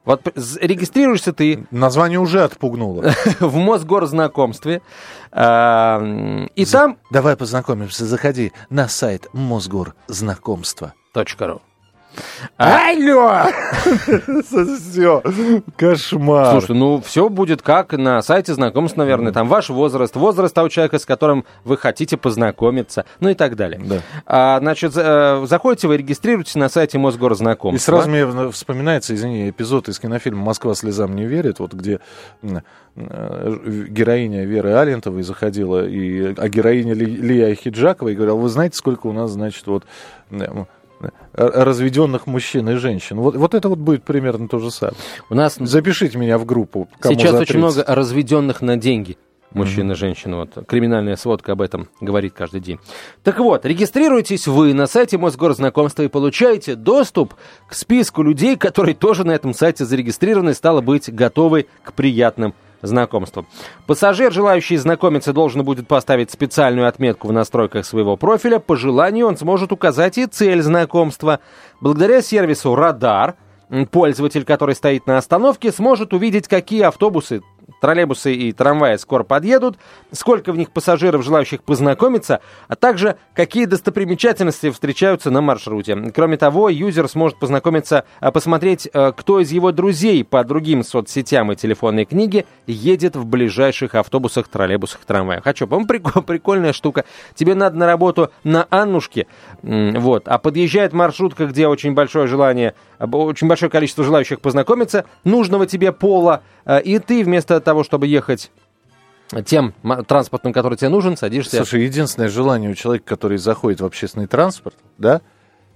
Вот 0.06 0.22
регистрируешься 0.60 1.32
ты... 1.32 1.66
Название 1.72 2.20
уже 2.20 2.44
отпугнуло. 2.44 3.12
В 3.40 3.56
Мосгорзнакомстве. 3.56 4.80
А, 5.32 6.00
и 6.54 6.64
там... 6.64 6.98
Давай 7.10 7.36
познакомимся. 7.36 8.06
Заходи 8.06 8.52
на 8.70 8.86
сайт 8.86 9.26
Мосгорзнакомства. 9.32 10.94
А? 12.58 12.90
Алло! 12.90 13.42
Все, 14.90 15.22
кошмар. 15.76 16.52
Слушай, 16.52 16.76
ну 16.76 17.00
все 17.00 17.28
будет 17.28 17.62
как 17.62 17.92
на 17.92 18.22
сайте 18.22 18.54
знакомств, 18.54 18.96
наверное. 18.96 19.32
Там 19.32 19.48
ваш 19.48 19.68
возраст, 19.68 20.16
возраст 20.16 20.54
того 20.54 20.68
человека, 20.68 20.98
с 20.98 21.04
которым 21.04 21.44
вы 21.64 21.76
хотите 21.76 22.16
познакомиться, 22.16 23.04
ну 23.20 23.28
и 23.28 23.34
так 23.34 23.56
далее. 23.56 23.80
Да. 23.84 24.00
А, 24.26 24.58
значит, 24.60 24.92
э, 24.96 25.44
заходите, 25.46 25.88
вы 25.88 25.98
регистрируетесь 25.98 26.54
на 26.54 26.68
сайте 26.68 26.98
Мосгорзнакомств. 26.98 27.82
И 27.82 27.84
сразу 27.84 28.08
мне 28.08 28.50
вспоминается, 28.50 29.14
извини, 29.14 29.50
эпизод 29.50 29.88
из 29.88 29.98
кинофильма 29.98 30.42
«Москва 30.42 30.74
слезам 30.74 31.14
не 31.14 31.26
верит», 31.26 31.58
вот 31.58 31.74
где 31.74 32.00
э, 32.42 32.60
героиня 32.96 34.44
Веры 34.44 34.72
Алентовой 34.72 35.22
заходила, 35.22 35.86
и, 35.86 36.34
а 36.36 36.48
героиня 36.48 36.94
Лия 36.94 37.54
Хиджакова 37.54 38.08
и 38.08 38.14
говорила, 38.14 38.36
вы 38.36 38.48
знаете, 38.48 38.76
сколько 38.76 39.06
у 39.06 39.12
нас, 39.12 39.30
значит, 39.32 39.66
вот 39.66 39.84
разведенных 41.32 42.26
мужчин 42.26 42.68
и 42.70 42.74
женщин. 42.74 43.18
Вот, 43.18 43.36
вот 43.36 43.54
это 43.54 43.68
вот 43.68 43.78
будет 43.78 44.04
примерно 44.04 44.48
то 44.48 44.58
же 44.58 44.70
самое. 44.70 44.96
У 45.28 45.34
нас 45.34 45.56
запишите 45.58 46.18
меня 46.18 46.38
в 46.38 46.44
группу. 46.44 46.88
Сейчас 47.02 47.34
очень 47.34 47.58
много 47.58 47.84
разведенных 47.86 48.62
на 48.62 48.76
деньги 48.76 49.18
мужчин 49.52 49.90
mm-hmm. 49.90 49.94
и 49.94 49.96
женщин. 49.96 50.34
Вот. 50.34 50.66
Криминальная 50.66 51.16
сводка 51.16 51.52
об 51.52 51.62
этом 51.62 51.88
говорит 52.00 52.34
каждый 52.34 52.60
день. 52.60 52.78
Так 53.24 53.38
вот, 53.38 53.64
регистрируйтесь 53.64 54.46
вы 54.46 54.74
на 54.74 54.86
сайте 54.86 55.18
Мосгорзнакомства 55.18 56.02
и 56.02 56.08
получаете 56.08 56.74
доступ 56.74 57.34
к 57.68 57.74
списку 57.74 58.22
людей, 58.22 58.56
которые 58.56 58.94
тоже 58.94 59.24
на 59.24 59.32
этом 59.32 59.54
сайте 59.54 59.84
зарегистрированы, 59.84 60.54
стало 60.54 60.80
быть, 60.80 61.12
готовы 61.12 61.66
к 61.82 61.92
приятным 61.92 62.54
знакомству. 62.86 63.46
Пассажир, 63.86 64.32
желающий 64.32 64.76
знакомиться, 64.76 65.32
должен 65.32 65.64
будет 65.64 65.88
поставить 65.88 66.30
специальную 66.30 66.88
отметку 66.88 67.28
в 67.28 67.32
настройках 67.32 67.84
своего 67.84 68.16
профиля. 68.16 68.58
По 68.58 68.76
желанию 68.76 69.26
он 69.26 69.36
сможет 69.36 69.72
указать 69.72 70.18
и 70.18 70.26
цель 70.26 70.62
знакомства. 70.62 71.40
Благодаря 71.80 72.22
сервису 72.22 72.74
«Радар» 72.74 73.36
пользователь, 73.90 74.44
который 74.44 74.74
стоит 74.74 75.06
на 75.06 75.18
остановке, 75.18 75.72
сможет 75.72 76.12
увидеть, 76.14 76.48
какие 76.48 76.82
автобусы, 76.82 77.42
троллейбусы 77.80 78.34
и 78.34 78.52
трамваи 78.52 78.96
скоро 78.96 79.22
подъедут, 79.22 79.76
сколько 80.12 80.52
в 80.52 80.58
них 80.58 80.70
пассажиров, 80.70 81.24
желающих 81.24 81.62
познакомиться, 81.62 82.40
а 82.68 82.76
также 82.76 83.16
какие 83.34 83.64
достопримечательности 83.64 84.70
встречаются 84.70 85.30
на 85.30 85.40
маршруте. 85.40 85.96
Кроме 86.14 86.36
того, 86.36 86.68
юзер 86.68 87.08
сможет 87.08 87.38
познакомиться, 87.38 88.04
а, 88.20 88.30
посмотреть, 88.30 88.88
а, 88.92 89.12
кто 89.12 89.40
из 89.40 89.52
его 89.52 89.72
друзей 89.72 90.24
по 90.24 90.44
другим 90.44 90.82
соцсетям 90.82 91.52
и 91.52 91.56
телефонной 91.56 92.04
книге 92.04 92.46
едет 92.66 93.16
в 93.16 93.26
ближайших 93.26 93.94
автобусах, 93.94 94.48
троллейбусах, 94.48 95.00
трамваях. 95.04 95.44
Хочу, 95.44 95.66
по-моему, 95.66 95.88
прикол, 95.88 96.22
прикольная 96.22 96.72
штука. 96.72 97.04
Тебе 97.34 97.54
надо 97.54 97.76
на 97.76 97.86
работу 97.86 98.30
на 98.44 98.66
Аннушке, 98.70 99.26
вот, 99.62 100.28
а 100.28 100.38
подъезжает 100.38 100.92
маршрутка, 100.92 101.46
где 101.46 101.66
очень 101.66 101.94
большое 101.94 102.26
желание, 102.26 102.74
очень 102.98 103.48
большое 103.48 103.70
количество 103.70 104.04
желающих 104.04 104.40
познакомиться, 104.40 105.04
нужного 105.24 105.66
тебе 105.66 105.92
пола, 105.92 106.42
а, 106.64 106.78
и 106.78 106.98
ты 106.98 107.24
вместо 107.24 107.55
того, 107.60 107.84
чтобы 107.84 108.06
ехать 108.06 108.50
тем 109.44 109.74
транспортом, 110.06 110.52
который 110.52 110.76
тебе 110.76 110.88
нужен, 110.88 111.16
садишься... 111.16 111.56
Слушай, 111.56 111.84
единственное 111.84 112.28
желание 112.28 112.70
у 112.70 112.74
человека, 112.74 113.06
который 113.06 113.38
заходит 113.38 113.80
в 113.80 113.84
общественный 113.84 114.26
транспорт, 114.26 114.76
да, 114.98 115.20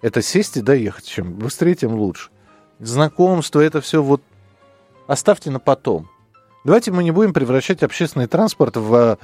это 0.02 0.22
сесть 0.22 0.56
и 0.56 0.60
доехать. 0.60 1.06
Чем 1.06 1.34
быстрее, 1.34 1.74
тем 1.74 1.94
лучше. 1.94 2.30
Знакомство, 2.78 3.60
это 3.60 3.80
все 3.80 4.02
вот 4.02 4.22
оставьте 5.06 5.50
на 5.50 5.58
потом. 5.58 6.08
Давайте 6.64 6.92
мы 6.92 7.02
не 7.02 7.10
будем 7.10 7.32
превращать 7.32 7.82
общественный 7.82 8.26
транспорт 8.26 8.76
в... 8.76 9.18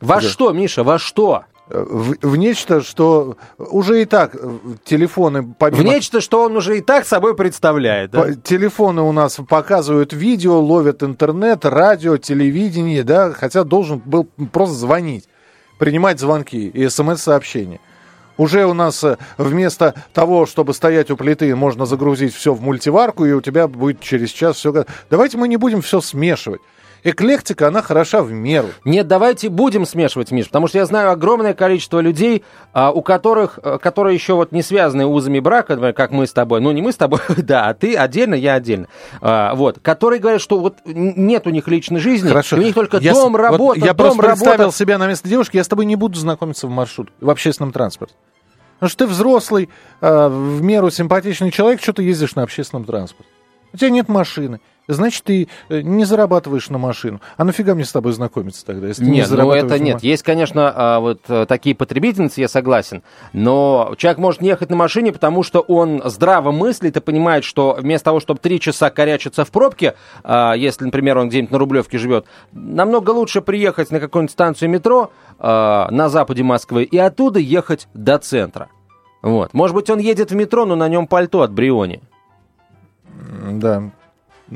Во 0.00 0.20
что, 0.20 0.52
Миша, 0.52 0.84
во 0.84 0.98
что? 0.98 1.44
В, 1.70 2.14
в 2.22 2.36
нечто, 2.36 2.80
что 2.80 3.36
уже 3.58 4.02
и 4.02 4.04
так 4.04 4.34
э, 4.34 4.58
телефоны... 4.84 5.54
Помимо... 5.58 5.82
В 5.82 5.84
нечто, 5.84 6.20
что 6.20 6.42
он 6.44 6.56
уже 6.56 6.78
и 6.78 6.80
так 6.80 7.06
собой 7.06 7.34
представляет. 7.36 8.10
Да? 8.10 8.32
Телефоны 8.34 9.02
у 9.02 9.12
нас 9.12 9.38
показывают 9.48 10.12
видео, 10.12 10.60
ловят 10.60 11.02
интернет, 11.02 11.64
радио, 11.64 12.16
телевидение, 12.16 13.02
да, 13.02 13.32
хотя 13.32 13.64
должен 13.64 13.98
был 13.98 14.24
просто 14.52 14.76
звонить, 14.76 15.28
принимать 15.78 16.20
звонки 16.20 16.68
и 16.68 16.88
смс-сообщения. 16.88 17.80
Уже 18.38 18.66
у 18.66 18.72
нас 18.72 19.02
э, 19.04 19.18
вместо 19.36 19.94
того, 20.14 20.46
чтобы 20.46 20.72
стоять 20.72 21.10
у 21.10 21.16
плиты, 21.16 21.54
можно 21.54 21.86
загрузить 21.86 22.34
все 22.34 22.54
в 22.54 22.62
мультиварку, 22.62 23.26
и 23.26 23.32
у 23.32 23.40
тебя 23.40 23.68
будет 23.68 24.00
через 24.00 24.30
час 24.30 24.56
все... 24.56 24.86
Давайте 25.10 25.36
мы 25.36 25.48
не 25.48 25.56
будем 25.56 25.82
все 25.82 26.00
смешивать 26.00 26.60
эклектика, 27.04 27.68
она 27.68 27.82
хороша 27.82 28.22
в 28.22 28.32
меру. 28.32 28.68
Нет, 28.84 29.06
давайте 29.06 29.48
будем 29.48 29.86
смешивать, 29.86 30.30
Миш, 30.30 30.46
потому 30.46 30.68
что 30.68 30.78
я 30.78 30.86
знаю 30.86 31.10
огромное 31.10 31.54
количество 31.54 32.00
людей, 32.00 32.44
а, 32.72 32.90
у 32.90 33.02
которых, 33.02 33.58
а, 33.62 33.78
которые 33.78 34.14
еще 34.14 34.34
вот 34.34 34.52
не 34.52 34.62
связаны 34.62 35.06
узами 35.06 35.40
брака, 35.40 35.92
как 35.92 36.10
мы 36.10 36.26
с 36.26 36.32
тобой, 36.32 36.60
ну 36.60 36.70
не 36.72 36.82
мы 36.82 36.92
с 36.92 36.96
тобой, 36.96 37.20
да, 37.36 37.66
а 37.66 37.74
ты 37.74 37.94
отдельно, 37.96 38.34
я 38.34 38.54
отдельно, 38.54 38.88
а, 39.20 39.54
вот, 39.54 39.78
которые 39.80 40.20
говорят, 40.20 40.40
что 40.40 40.58
вот 40.58 40.76
нет 40.84 41.46
у 41.46 41.50
них 41.50 41.68
личной 41.68 42.00
жизни, 42.00 42.28
Хорошо. 42.28 42.56
у 42.56 42.60
них 42.60 42.74
только 42.74 42.98
я 42.98 43.12
дом, 43.12 43.34
с... 43.34 43.38
работа, 43.38 43.62
вот 43.62 43.76
Я 43.78 43.94
дом, 43.94 43.96
просто 43.96 44.22
работа. 44.22 44.44
представил 44.44 44.72
себя 44.72 44.98
на 44.98 45.06
место 45.06 45.28
девушки, 45.28 45.56
я 45.56 45.64
с 45.64 45.68
тобой 45.68 45.86
не 45.86 45.96
буду 45.96 46.18
знакомиться 46.18 46.66
в 46.66 46.70
маршрут, 46.70 47.10
в 47.20 47.30
общественном 47.30 47.72
транспорте. 47.72 48.14
Потому 48.74 48.90
что 48.90 49.06
ты 49.06 49.10
взрослый, 49.10 49.70
в 50.00 50.62
меру 50.62 50.90
симпатичный 50.90 51.50
человек, 51.50 51.82
что 51.82 51.92
ты 51.92 52.04
ездишь 52.04 52.36
на 52.36 52.44
общественном 52.44 52.84
транспорте. 52.84 53.28
У 53.72 53.76
тебя 53.76 53.90
нет 53.90 54.08
машины 54.08 54.60
значит, 54.88 55.24
ты 55.24 55.48
э, 55.68 55.80
не 55.82 56.04
зарабатываешь 56.04 56.70
на 56.70 56.78
машину. 56.78 57.20
А 57.36 57.44
нафига 57.44 57.74
мне 57.74 57.84
с 57.84 57.92
тобой 57.92 58.12
знакомиться 58.12 58.64
тогда, 58.64 58.88
если 58.88 59.04
нет, 59.04 59.30
не 59.30 59.36
ну 59.36 59.52
это 59.52 59.78
нет. 59.78 60.02
Есть, 60.02 60.22
конечно, 60.22 60.72
а, 60.74 61.00
вот 61.00 61.20
э, 61.28 61.46
такие 61.46 61.76
потребительницы, 61.76 62.40
я 62.40 62.48
согласен, 62.48 63.02
но 63.32 63.94
человек 63.96 64.18
может 64.18 64.40
не 64.40 64.48
ехать 64.48 64.70
на 64.70 64.76
машине, 64.76 65.12
потому 65.12 65.42
что 65.42 65.60
он 65.60 66.02
здраво 66.06 66.50
мыслит 66.50 66.96
и 66.96 67.00
понимает, 67.00 67.44
что 67.44 67.76
вместо 67.78 68.06
того, 68.06 68.20
чтобы 68.20 68.40
три 68.40 68.58
часа 68.58 68.90
корячиться 68.90 69.44
в 69.44 69.50
пробке, 69.50 69.94
а, 70.24 70.54
если, 70.54 70.84
например, 70.84 71.18
он 71.18 71.28
где-нибудь 71.28 71.52
на 71.52 71.58
Рублевке 71.58 71.98
живет, 71.98 72.26
намного 72.52 73.10
лучше 73.10 73.42
приехать 73.42 73.90
на 73.90 74.00
какую-нибудь 74.00 74.32
станцию 74.32 74.70
метро 74.70 75.12
а, 75.38 75.90
на 75.90 76.08
западе 76.08 76.42
Москвы 76.42 76.84
и 76.84 76.96
оттуда 76.96 77.38
ехать 77.38 77.88
до 77.94 78.18
центра. 78.18 78.68
Вот. 79.20 79.52
Может 79.52 79.74
быть, 79.74 79.90
он 79.90 79.98
едет 79.98 80.30
в 80.30 80.34
метро, 80.34 80.64
но 80.64 80.76
на 80.76 80.88
нем 80.88 81.06
пальто 81.06 81.42
от 81.42 81.52
Бриони. 81.52 82.00
Да, 83.52 83.90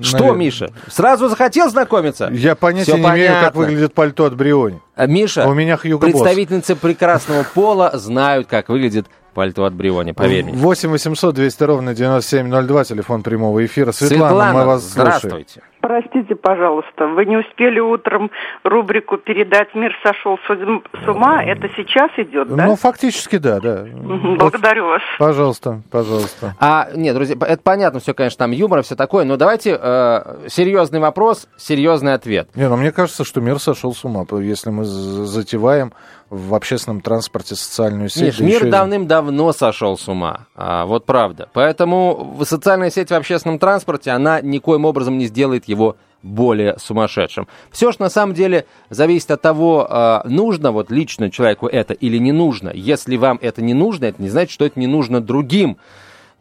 что, 0.01 0.19
Наверное. 0.19 0.39
Миша? 0.39 0.71
Сразу 0.89 1.29
захотел 1.29 1.69
знакомиться? 1.69 2.31
Я 2.33 2.55
понятия 2.55 2.93
Все 2.93 2.97
не 2.97 3.03
понятно. 3.03 3.27
имею, 3.27 3.41
как 3.45 3.55
выглядит 3.55 3.93
пальто 3.93 4.25
от 4.25 4.35
Бриони. 4.35 4.81
А, 4.97 5.07
Миша, 5.07 5.47
У 5.47 5.53
меня 5.53 5.77
Хьюго 5.77 6.07
представительницы 6.07 6.77
прекрасного 6.77 7.43
пола 7.43 7.91
знают, 7.95 8.47
как 8.47 8.71
выглядит 8.71 9.07
пальто 9.35 9.65
от 9.65 9.75
Бриони, 9.75 10.13
поверь 10.13 10.45
мне. 10.45 10.55
8 10.55 10.89
800 10.91 11.35
200 11.35 11.63
ровно 11.65 11.95
9702, 11.95 12.85
телефон 12.85 13.23
прямого 13.23 13.65
эфира. 13.65 13.93
Светлана, 13.93 14.29
Светлана 14.29 14.53
мы 14.59 14.65
вас 14.67 14.83
здравствуйте. 14.83 15.51
Слушаем. 15.51 15.72
Простите, 15.83 16.37
пожалуйста, 16.37 17.09
вы 17.09 17.27
не 17.27 17.37
успели 17.37 17.81
утром 17.81 18.31
рубрику 18.63 19.19
«Передать 19.19 19.75
мир 19.75 19.93
сошел 20.05 20.39
с 20.47 21.09
ума». 21.09 21.43
Это 21.43 21.69
сейчас 21.77 22.09
идет, 22.19 22.55
да? 22.55 22.67
Ну, 22.67 22.77
фактически, 22.77 23.37
да, 23.39 23.59
да. 23.59 23.85
Благодарю 23.93 24.85
вот, 24.85 24.91
вас. 24.91 25.03
Пожалуйста, 25.19 25.83
пожалуйста. 25.91 26.55
А, 26.61 26.89
нет, 26.95 27.17
друзья, 27.17 27.35
это 27.41 27.61
понятно 27.65 27.99
все, 27.99 28.15
конечно, 28.15 28.39
там 28.39 28.53
юмор, 28.53 28.83
все 28.83 28.95
такое, 28.95 29.25
но 29.25 29.37
давайте 29.37 29.77
э, 29.77 30.47
серьезный 30.47 31.01
вопрос, 31.01 31.49
серьезный 31.57 32.15
ответ. 32.15 32.49
Не, 32.55 32.69
ну 32.69 32.77
мне 32.77 32.93
кажется, 32.93 33.25
что 33.25 33.41
мир 33.41 33.59
сошел 33.59 33.93
с 33.93 34.05
ума, 34.05 34.25
если 34.39 34.71
мы 34.71 34.85
затеваем 34.85 35.93
в 36.33 36.55
общественном 36.55 37.03
транспорте 37.03 37.55
социальную 37.55 38.09
сеть. 38.09 38.41
Нет, 38.41 38.41
мир 38.41 38.71
давным-давно 38.71 39.53
сошел 39.53 39.99
с 39.99 40.09
ума. 40.09 40.47
А, 40.55 40.87
вот 40.87 41.05
правда. 41.05 41.51
Поэтому 41.53 42.39
социальная 42.45 42.91
сеть 42.91 43.11
в 43.11 43.13
общественном 43.13 43.59
транспорте, 43.59 44.13
она 44.13 44.41
никоим 44.41 44.87
образом 44.87 45.19
не 45.19 45.27
сделает 45.27 45.67
его 45.67 45.97
более 46.23 46.79
сумасшедшим. 46.79 47.49
Все, 47.71 47.93
что 47.93 48.05
на 48.05 48.09
самом 48.09 48.33
деле 48.35 48.65
зависит 48.89 49.31
от 49.31 49.43
того, 49.43 49.87
а, 49.87 50.23
нужно 50.25 50.73
вот 50.73 50.91
лично 50.91 51.31
человеку 51.31 51.67
это 51.67 51.93
или 51.93 52.17
не 52.17 52.33
нужно. 52.33 52.71
Если 52.73 53.19
вам 53.19 53.39
это 53.43 53.61
не 53.61 53.75
нужно, 53.75 54.07
это 54.07 54.23
не 54.23 54.31
значит, 54.31 54.53
что 54.53 54.65
это 54.65 54.81
не 54.81 54.87
нужно 54.87 55.21
другим 55.21 55.77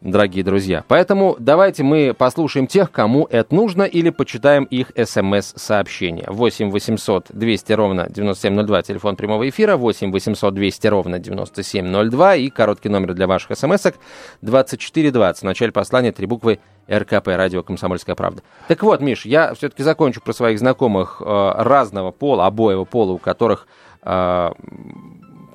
дорогие 0.02 0.44
друзья. 0.44 0.84
Поэтому 0.88 1.36
давайте 1.38 1.82
мы 1.82 2.14
послушаем 2.16 2.66
тех, 2.66 2.90
кому 2.90 3.26
это 3.30 3.54
нужно, 3.54 3.84
или 3.84 4.10
почитаем 4.10 4.64
их 4.64 4.92
смс-сообщения. 4.96 6.26
8 6.28 6.70
800 6.70 7.26
200 7.30 7.72
ровно 7.72 8.06
9702, 8.10 8.82
телефон 8.82 9.16
прямого 9.16 9.48
эфира, 9.48 9.76
8 9.76 10.10
800 10.10 10.54
200 10.54 10.86
ровно 10.88 11.18
9702 11.18 12.36
и 12.36 12.50
короткий 12.50 12.88
номер 12.88 13.14
для 13.14 13.26
ваших 13.26 13.56
смс-ок 13.56 13.94
2420. 14.42 15.42
В 15.42 15.44
начале 15.44 15.72
послания 15.72 16.12
три 16.12 16.26
буквы 16.26 16.58
РКП, 16.90 17.28
радио 17.28 17.62
«Комсомольская 17.62 18.16
правда». 18.16 18.42
Так 18.68 18.82
вот, 18.82 19.00
Миш, 19.00 19.24
я 19.24 19.54
все-таки 19.54 19.82
закончу 19.84 20.20
про 20.20 20.32
своих 20.32 20.58
знакомых 20.58 21.22
э, 21.24 21.52
разного 21.58 22.10
пола, 22.10 22.46
обоего 22.46 22.84
пола, 22.84 23.12
у 23.12 23.18
которых 23.18 23.68
э, 24.02 24.50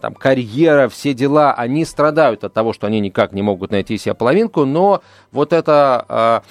там, 0.02 0.14
карьера, 0.14 0.88
все 0.90 1.14
дела, 1.14 1.54
они 1.54 1.86
страдают 1.86 2.44
от 2.44 2.54
того, 2.54 2.74
что 2.74 2.88
они 2.88 3.00
никак 3.00 3.34
не 3.34 3.42
могут 3.42 3.72
найти 3.72 3.98
себе 3.98 4.14
половинку, 4.14 4.66
но 4.66 5.02
вот 5.32 5.54
это 5.54 6.44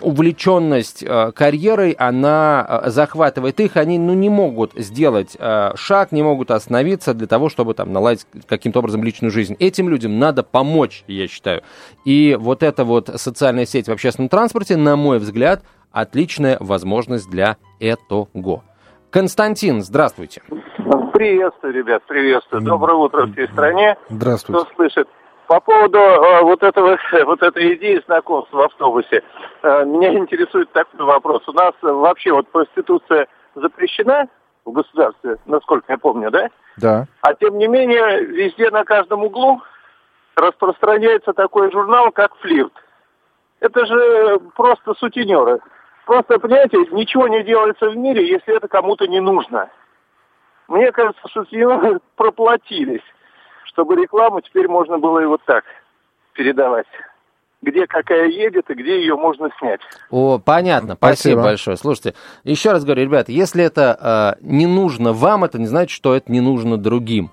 увлеченность 0.00 1.02
э, 1.02 1.32
карьерой, 1.32 1.90
она 1.92 2.66
э, 2.66 2.90
захватывает 2.90 3.60
их, 3.60 3.76
они 3.76 3.98
ну, 3.98 4.14
не 4.14 4.30
могут 4.30 4.72
сделать 4.74 5.36
шаг, 5.74 6.12
не 6.12 6.22
могут 6.22 6.50
остановиться 6.50 7.12
для 7.12 7.26
того, 7.26 7.50
чтобы 7.50 7.74
там 7.74 7.92
наладить 7.92 8.26
каким-то 8.46 8.78
образом 8.78 9.04
личную 9.04 9.30
жизнь. 9.30 9.54
Этим 9.58 9.90
людям 9.90 10.18
надо 10.18 10.42
помочь, 10.42 11.04
я 11.06 11.28
считаю. 11.28 11.62
И 12.06 12.36
вот 12.40 12.62
эта 12.62 12.84
вот 12.84 13.10
социальная 13.16 13.66
сеть 13.66 13.88
в 13.88 13.92
общественном 13.92 14.30
транспорте, 14.30 14.76
на 14.76 14.96
мой 14.96 15.18
взгляд, 15.18 15.62
отличная 15.92 16.56
возможность 16.60 17.28
для 17.28 17.56
этого. 17.78 18.28
Константин, 19.10 19.82
здравствуйте. 19.82 20.42
Приветствую, 21.12 21.72
ребят, 21.72 22.02
приветствую. 22.06 22.62
Доброе 22.62 22.94
утро 22.94 23.26
всей 23.28 23.48
стране. 23.48 23.96
Здравствуйте. 24.08 24.64
Кто 24.64 24.74
слышит? 24.74 25.08
По 25.46 25.60
поводу 25.60 25.98
э, 25.98 26.42
вот 26.42 26.62
этого 26.62 26.98
вот 27.24 27.42
этой 27.42 27.74
идеи 27.76 28.02
знакомства 28.06 28.56
в 28.56 28.60
автобусе, 28.62 29.22
э, 29.62 29.84
меня 29.84 30.12
интересует 30.14 30.70
такой 30.72 31.06
вопрос. 31.06 31.46
У 31.48 31.52
нас 31.52 31.72
вообще 31.80 32.32
вот 32.32 32.48
проституция 32.48 33.28
запрещена 33.54 34.28
в 34.64 34.72
государстве, 34.72 35.36
насколько 35.46 35.92
я 35.92 35.98
помню, 35.98 36.30
да? 36.30 36.50
Да. 36.76 37.06
А 37.22 37.34
тем 37.34 37.58
не 37.58 37.68
менее, 37.68 38.24
везде 38.24 38.70
на 38.70 38.84
каждом 38.84 39.22
углу 39.22 39.62
распространяется 40.36 41.32
такой 41.32 41.70
журнал, 41.72 42.10
как 42.10 42.36
«Флирт». 42.40 42.72
Это 43.60 43.86
же 43.86 44.38
просто 44.54 44.94
сутенеры. 44.94 45.60
Просто, 46.06 46.38
понимаете, 46.38 46.78
ничего 46.92 47.28
не 47.28 47.44
делается 47.44 47.90
в 47.90 47.96
мире, 47.96 48.26
если 48.26 48.56
это 48.56 48.68
кому-то 48.68 49.06
не 49.06 49.20
нужно. 49.20 49.68
Мне 50.68 50.90
кажется, 50.92 51.20
что 51.28 51.44
сутенеры 51.44 52.00
проплатились 52.16 53.02
чтобы 53.76 53.94
рекламу 53.94 54.40
теперь 54.40 54.68
можно 54.68 54.98
было 54.98 55.18
и 55.18 55.26
вот 55.26 55.42
так 55.44 55.64
передавать. 56.32 56.86
Где 57.60 57.86
какая 57.86 58.28
едет 58.28 58.70
и 58.70 58.74
где 58.74 59.00
ее 59.00 59.16
можно 59.16 59.50
снять. 59.58 59.80
О, 60.10 60.38
понятно. 60.38 60.94
Спасибо, 60.94 61.14
Спасибо 61.14 61.42
большое. 61.42 61.76
Слушайте, 61.76 62.14
еще 62.44 62.72
раз 62.72 62.84
говорю, 62.84 63.02
ребят, 63.02 63.28
если 63.28 63.62
это 63.62 64.36
э, 64.40 64.42
не 64.42 64.66
нужно 64.66 65.12
вам, 65.12 65.44
это 65.44 65.58
не 65.58 65.66
значит, 65.66 65.90
что 65.90 66.14
это 66.14 66.32
не 66.32 66.40
нужно 66.40 66.78
другим. 66.78 67.30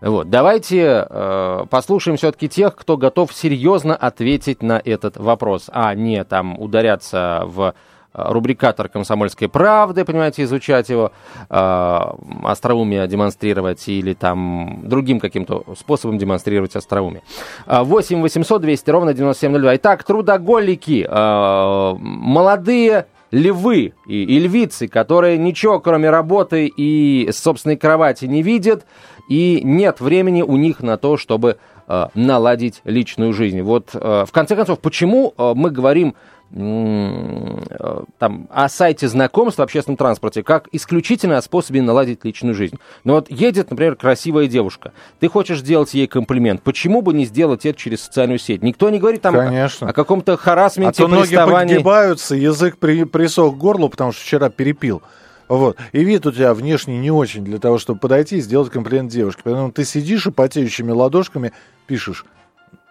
Вот. 0.00 0.30
Давайте 0.30 1.06
э, 1.08 1.66
послушаем 1.70 2.16
все-таки 2.16 2.48
тех, 2.48 2.74
кто 2.74 2.96
готов 2.96 3.32
серьезно 3.32 3.94
ответить 3.94 4.62
на 4.62 4.80
этот 4.84 5.16
вопрос, 5.16 5.70
а 5.72 5.94
не 5.94 6.24
там 6.24 6.58
ударяться 6.58 7.42
в 7.46 7.74
рубрикатор 8.14 8.88
«Комсомольской 8.88 9.48
правды», 9.48 10.04
понимаете, 10.04 10.44
изучать 10.44 10.88
его, 10.88 11.12
э, 11.50 11.98
остроумие 12.44 13.06
демонстрировать 13.08 13.86
или 13.88 14.14
там 14.14 14.80
другим 14.84 15.20
каким-то 15.20 15.64
способом 15.78 16.18
демонстрировать 16.18 16.76
остроумие. 16.76 17.22
8 17.66 18.22
800 18.22 18.62
200 18.62 18.90
ровно 18.90 19.14
9702. 19.14 19.76
Итак, 19.76 20.04
трудоголики, 20.04 21.06
э, 21.08 21.94
молодые 21.98 23.06
львы 23.34 23.94
и, 24.06 24.22
и 24.22 24.38
львицы, 24.38 24.86
которые 24.86 25.36
ничего, 25.36 25.80
кроме 25.80 26.08
работы 26.08 26.66
и 26.66 27.28
собственной 27.32 27.76
кровати 27.76 28.26
не 28.26 28.42
видят, 28.42 28.86
и 29.28 29.60
нет 29.64 30.00
времени 30.00 30.42
у 30.42 30.56
них 30.56 30.80
на 30.80 30.96
то, 30.98 31.16
чтобы 31.16 31.56
э, 31.88 32.06
наладить 32.14 32.80
личную 32.84 33.32
жизнь. 33.32 33.60
Вот, 33.62 33.90
э, 33.94 34.24
в 34.26 34.30
конце 34.30 34.54
концов, 34.54 34.78
почему 34.78 35.34
э, 35.36 35.52
мы 35.56 35.70
говорим 35.70 36.14
Э, 36.14 36.33
там, 36.54 38.48
о 38.48 38.68
сайте 38.68 39.08
знакомств 39.08 39.58
в 39.58 39.62
общественном 39.62 39.96
транспорте 39.96 40.44
как 40.44 40.68
исключительно 40.70 41.36
о 41.36 41.42
способе 41.42 41.82
наладить 41.82 42.24
личную 42.24 42.54
жизнь. 42.54 42.76
Но 43.02 43.14
вот 43.14 43.28
едет, 43.28 43.70
например, 43.70 43.96
красивая 43.96 44.46
девушка. 44.46 44.92
Ты 45.18 45.28
хочешь 45.28 45.58
сделать 45.58 45.92
ей 45.94 46.06
комплимент. 46.06 46.62
Почему 46.62 47.02
бы 47.02 47.12
не 47.12 47.24
сделать 47.24 47.66
это 47.66 47.76
через 47.76 48.02
социальную 48.02 48.38
сеть? 48.38 48.62
Никто 48.62 48.88
не 48.90 49.00
говорит 49.00 49.22
там 49.22 49.34
Конечно. 49.34 49.88
о, 49.88 49.90
о 49.90 49.92
каком-то 49.92 50.36
харасменте, 50.36 51.02
а 51.02 51.06
то 51.06 51.08
ноги 51.08 51.34
подгибаются, 51.34 52.36
язык 52.36 52.78
при, 52.78 53.02
присох 53.02 53.54
к 53.54 53.58
горлу, 53.58 53.88
потому 53.88 54.12
что 54.12 54.22
вчера 54.22 54.48
перепил. 54.48 55.02
Вот. 55.48 55.76
И 55.90 56.04
вид 56.04 56.24
у 56.24 56.30
тебя 56.30 56.54
внешне 56.54 56.98
не 56.98 57.10
очень 57.10 57.44
для 57.44 57.58
того, 57.58 57.78
чтобы 57.78 57.98
подойти 57.98 58.36
и 58.36 58.40
сделать 58.40 58.70
комплимент 58.70 59.10
девушке. 59.10 59.42
Поэтому 59.44 59.72
ты 59.72 59.84
сидишь 59.84 60.28
и 60.28 60.30
потеющими 60.30 60.92
ладошками 60.92 61.52
пишешь, 61.88 62.24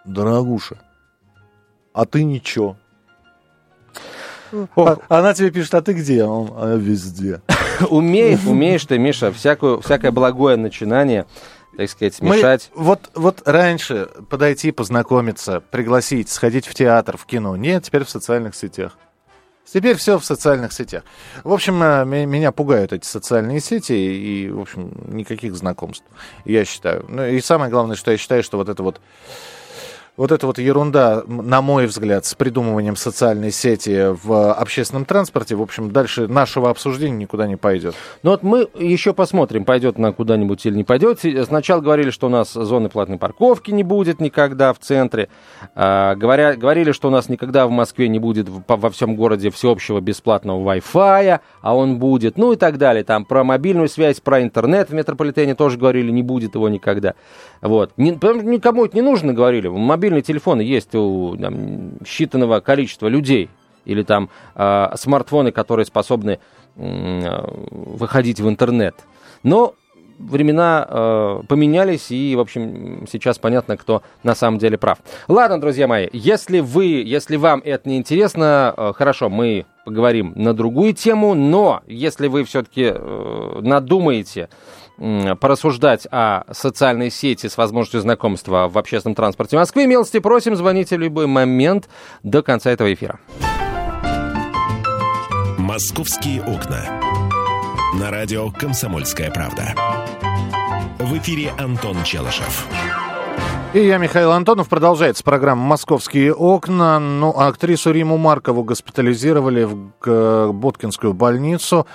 дорогуша, 0.04 0.76
а 1.94 2.04
ты 2.04 2.24
ничего. 2.24 2.76
Она 5.08 5.34
тебе 5.34 5.50
пишет, 5.50 5.74
а 5.74 5.82
ты 5.82 5.92
где? 5.92 6.24
Он, 6.24 6.50
а 6.54 6.76
везде. 6.76 7.40
Умеешь, 7.90 8.44
умеешь 8.46 8.84
ты, 8.84 8.98
Миша, 8.98 9.32
всякую, 9.32 9.80
всякое 9.80 10.12
благое 10.12 10.56
начинание 10.56 11.26
так 11.76 11.90
сказать, 11.90 12.14
смешать. 12.14 12.70
Мы, 12.74 12.84
вот, 12.84 13.10
вот 13.14 13.42
раньше 13.46 14.08
подойти, 14.30 14.70
познакомиться, 14.70 15.60
пригласить, 15.60 16.28
сходить 16.28 16.66
в 16.66 16.74
театр, 16.74 17.16
в 17.16 17.26
кино. 17.26 17.56
Нет, 17.56 17.82
теперь 17.82 18.04
в 18.04 18.10
социальных 18.10 18.54
сетях. 18.54 18.96
Теперь 19.66 19.96
все 19.96 20.18
в 20.18 20.24
социальных 20.24 20.72
сетях. 20.72 21.04
В 21.42 21.52
общем, 21.52 21.82
э, 21.82 22.04
меня 22.04 22.52
пугают 22.52 22.92
эти 22.92 23.06
социальные 23.06 23.60
сети 23.60 23.92
и, 23.92 24.50
в 24.50 24.60
общем, 24.60 24.92
никаких 25.08 25.56
знакомств, 25.56 26.04
я 26.44 26.64
считаю. 26.64 27.06
Ну 27.08 27.24
и 27.24 27.40
самое 27.40 27.70
главное, 27.70 27.96
что 27.96 28.10
я 28.10 28.18
считаю, 28.18 28.42
что 28.42 28.58
вот 28.58 28.68
это 28.68 28.82
вот 28.82 29.00
вот 30.16 30.30
эта 30.30 30.46
вот 30.46 30.58
ерунда, 30.58 31.24
на 31.26 31.60
мой 31.60 31.86
взгляд, 31.86 32.24
с 32.24 32.34
придумыванием 32.34 32.94
социальной 32.94 33.50
сети 33.50 34.14
в 34.24 34.52
общественном 34.52 35.04
транспорте, 35.06 35.56
в 35.56 35.62
общем, 35.62 35.90
дальше 35.90 36.28
нашего 36.28 36.70
обсуждения 36.70 37.16
никуда 37.16 37.48
не 37.48 37.56
пойдет. 37.56 37.96
Ну 38.22 38.30
вот 38.30 38.44
мы 38.44 38.68
еще 38.78 39.12
посмотрим, 39.12 39.64
пойдет 39.64 39.98
она 39.98 40.12
куда-нибудь 40.12 40.64
или 40.66 40.76
не 40.76 40.84
пойдет. 40.84 41.20
Сначала 41.46 41.80
говорили, 41.80 42.10
что 42.10 42.28
у 42.28 42.30
нас 42.30 42.52
зоны 42.52 42.88
платной 42.88 43.18
парковки 43.18 43.72
не 43.72 43.82
будет 43.82 44.20
никогда 44.20 44.72
в 44.72 44.78
центре. 44.78 45.28
А, 45.74 46.14
говоря, 46.14 46.54
говорили, 46.54 46.92
что 46.92 47.08
у 47.08 47.10
нас 47.10 47.28
никогда 47.28 47.66
в 47.66 47.70
Москве 47.70 48.08
не 48.08 48.20
будет 48.20 48.48
во 48.48 48.90
всем 48.90 49.16
городе 49.16 49.50
всеобщего 49.50 50.00
бесплатного 50.00 50.74
Wi-Fi, 50.74 51.40
а 51.60 51.76
он 51.76 51.98
будет, 51.98 52.38
ну 52.38 52.52
и 52.52 52.56
так 52.56 52.78
далее. 52.78 53.02
Там 53.02 53.24
про 53.24 53.42
мобильную 53.42 53.88
связь, 53.88 54.20
про 54.20 54.42
интернет 54.42 54.90
в 54.90 54.94
метрополитене 54.94 55.56
тоже 55.56 55.76
говорили, 55.76 56.12
не 56.12 56.22
будет 56.22 56.54
его 56.54 56.68
никогда. 56.68 57.14
Вот. 57.60 57.92
Никому 57.96 58.84
это 58.84 58.96
не 58.96 59.02
нужно, 59.02 59.32
говорили. 59.32 59.66
Мобильные 60.04 60.20
телефоны 60.20 60.60
есть 60.60 60.94
у 60.94 61.34
там, 61.40 61.92
считанного 62.04 62.60
количества 62.60 63.06
людей. 63.06 63.48
Или 63.86 64.02
там 64.02 64.28
э, 64.54 64.88
смартфоны, 64.96 65.50
которые 65.50 65.86
способны 65.86 66.40
э, 66.76 67.50
выходить 67.70 68.38
в 68.38 68.46
интернет. 68.46 68.94
Но 69.44 69.74
времена 70.18 70.86
э, 70.88 71.42
поменялись, 71.48 72.10
и, 72.10 72.34
в 72.36 72.40
общем, 72.40 73.06
сейчас 73.10 73.38
понятно, 73.38 73.76
кто 73.76 74.02
на 74.22 74.34
самом 74.34 74.58
деле 74.58 74.78
прав. 74.78 74.98
Ладно, 75.28 75.60
друзья 75.60 75.86
мои, 75.86 76.08
если 76.12 76.60
вы, 76.60 76.84
если 76.84 77.36
вам 77.36 77.62
это 77.64 77.88
не 77.88 77.96
интересно, 77.96 78.74
э, 78.76 78.92
хорошо, 78.94 79.28
мы 79.28 79.66
поговорим 79.84 80.32
на 80.36 80.54
другую 80.54 80.94
тему, 80.94 81.34
но 81.34 81.82
если 81.86 82.28
вы 82.28 82.44
все-таки 82.44 82.92
э, 82.94 83.58
надумаете 83.62 84.48
порассуждать 85.40 86.06
о 86.12 86.44
социальной 86.52 87.10
сети 87.10 87.48
с 87.48 87.56
возможностью 87.56 88.00
знакомства 88.00 88.68
в 88.68 88.78
общественном 88.78 89.16
транспорте 89.16 89.56
Москвы, 89.56 89.88
милости 89.88 90.20
просим, 90.20 90.54
звоните 90.54 90.96
в 90.96 91.00
любой 91.00 91.26
момент 91.26 91.88
до 92.22 92.42
конца 92.42 92.70
этого 92.70 92.94
эфира. 92.94 93.18
«Московские 95.58 96.42
окна». 96.42 96.84
На 97.98 98.10
радио 98.10 98.50
«Комсомольская 98.50 99.30
правда». 99.30 99.74
В 101.04 101.18
эфире 101.18 101.52
Антон 101.58 102.02
Челышев. 102.02 102.66
И 103.74 103.78
я, 103.78 103.98
Михаил 103.98 104.32
Антонов, 104.32 104.70
продолжается 104.70 105.22
программа 105.22 105.62
«Московские 105.62 106.32
окна». 106.32 106.98
Ну, 106.98 107.28
актрису 107.28 107.90
Риму 107.90 108.16
Маркову 108.16 108.64
госпитализировали 108.64 109.64
в 109.64 110.52
Боткинскую 110.52 111.12
больницу. 111.12 111.86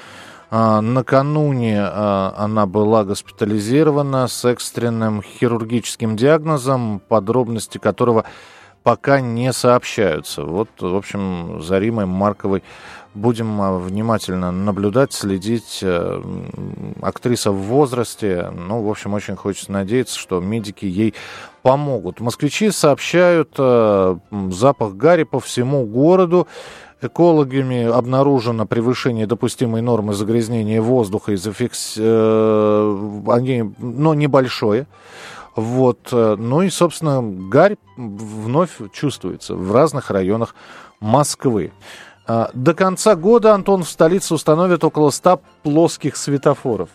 А, 0.51 0.81
накануне 0.81 1.79
а, 1.81 2.35
она 2.37 2.67
была 2.67 3.03
госпитализирована 3.03 4.27
с 4.27 4.45
экстренным 4.45 5.23
хирургическим 5.23 6.15
диагнозом, 6.15 7.01
подробности 7.07 7.79
которого 7.79 8.25
пока 8.83 9.21
не 9.21 9.53
сообщаются. 9.53 10.43
Вот, 10.43 10.69
в 10.79 10.95
общем, 10.95 11.61
за 11.61 11.79
Римой 11.79 12.05
Марковой 12.05 12.63
будем 13.13 13.61
а, 13.61 13.77
внимательно 13.77 14.51
наблюдать, 14.51 15.13
следить. 15.13 15.79
Э, 15.81 16.21
актриса 17.01 17.51
в 17.51 17.57
возрасте, 17.57 18.51
ну, 18.55 18.83
в 18.83 18.89
общем, 18.89 19.13
очень 19.13 19.35
хочется 19.35 19.71
надеяться, 19.71 20.17
что 20.17 20.39
медики 20.39 20.85
ей 20.85 21.13
помогут. 21.61 22.19
Москвичи 22.19 22.71
сообщают 22.71 23.55
э, 23.57 24.15
запах 24.51 24.93
гари 24.93 25.23
по 25.23 25.39
всему 25.39 25.85
городу 25.85 26.47
экологами 27.01 27.85
обнаружено 27.85 28.65
превышение 28.65 29.25
допустимой 29.25 29.81
нормы 29.81 30.13
загрязнения 30.13 30.81
воздуха 30.81 31.31
и 31.31 31.35
зафикс... 31.35 31.95
э, 31.97 33.21
они, 33.27 33.73
но 33.77 34.13
небольшое. 34.13 34.87
Вот. 35.59 36.09
Э, 36.11 36.35
ну 36.37 36.61
и, 36.61 36.69
собственно, 36.69 37.21
гарь 37.21 37.75
вновь 37.97 38.77
чувствуется 38.93 39.55
в 39.55 39.71
разных 39.73 40.09
районах 40.09 40.55
Москвы. 40.99 41.71
А, 42.27 42.49
до 42.53 42.73
конца 42.73 43.15
года, 43.15 43.53
Антон, 43.53 43.83
в 43.83 43.89
столице 43.89 44.33
установят 44.33 44.83
около 44.83 45.09
100 45.09 45.41
плоских 45.63 46.15
светофоров. 46.15 46.89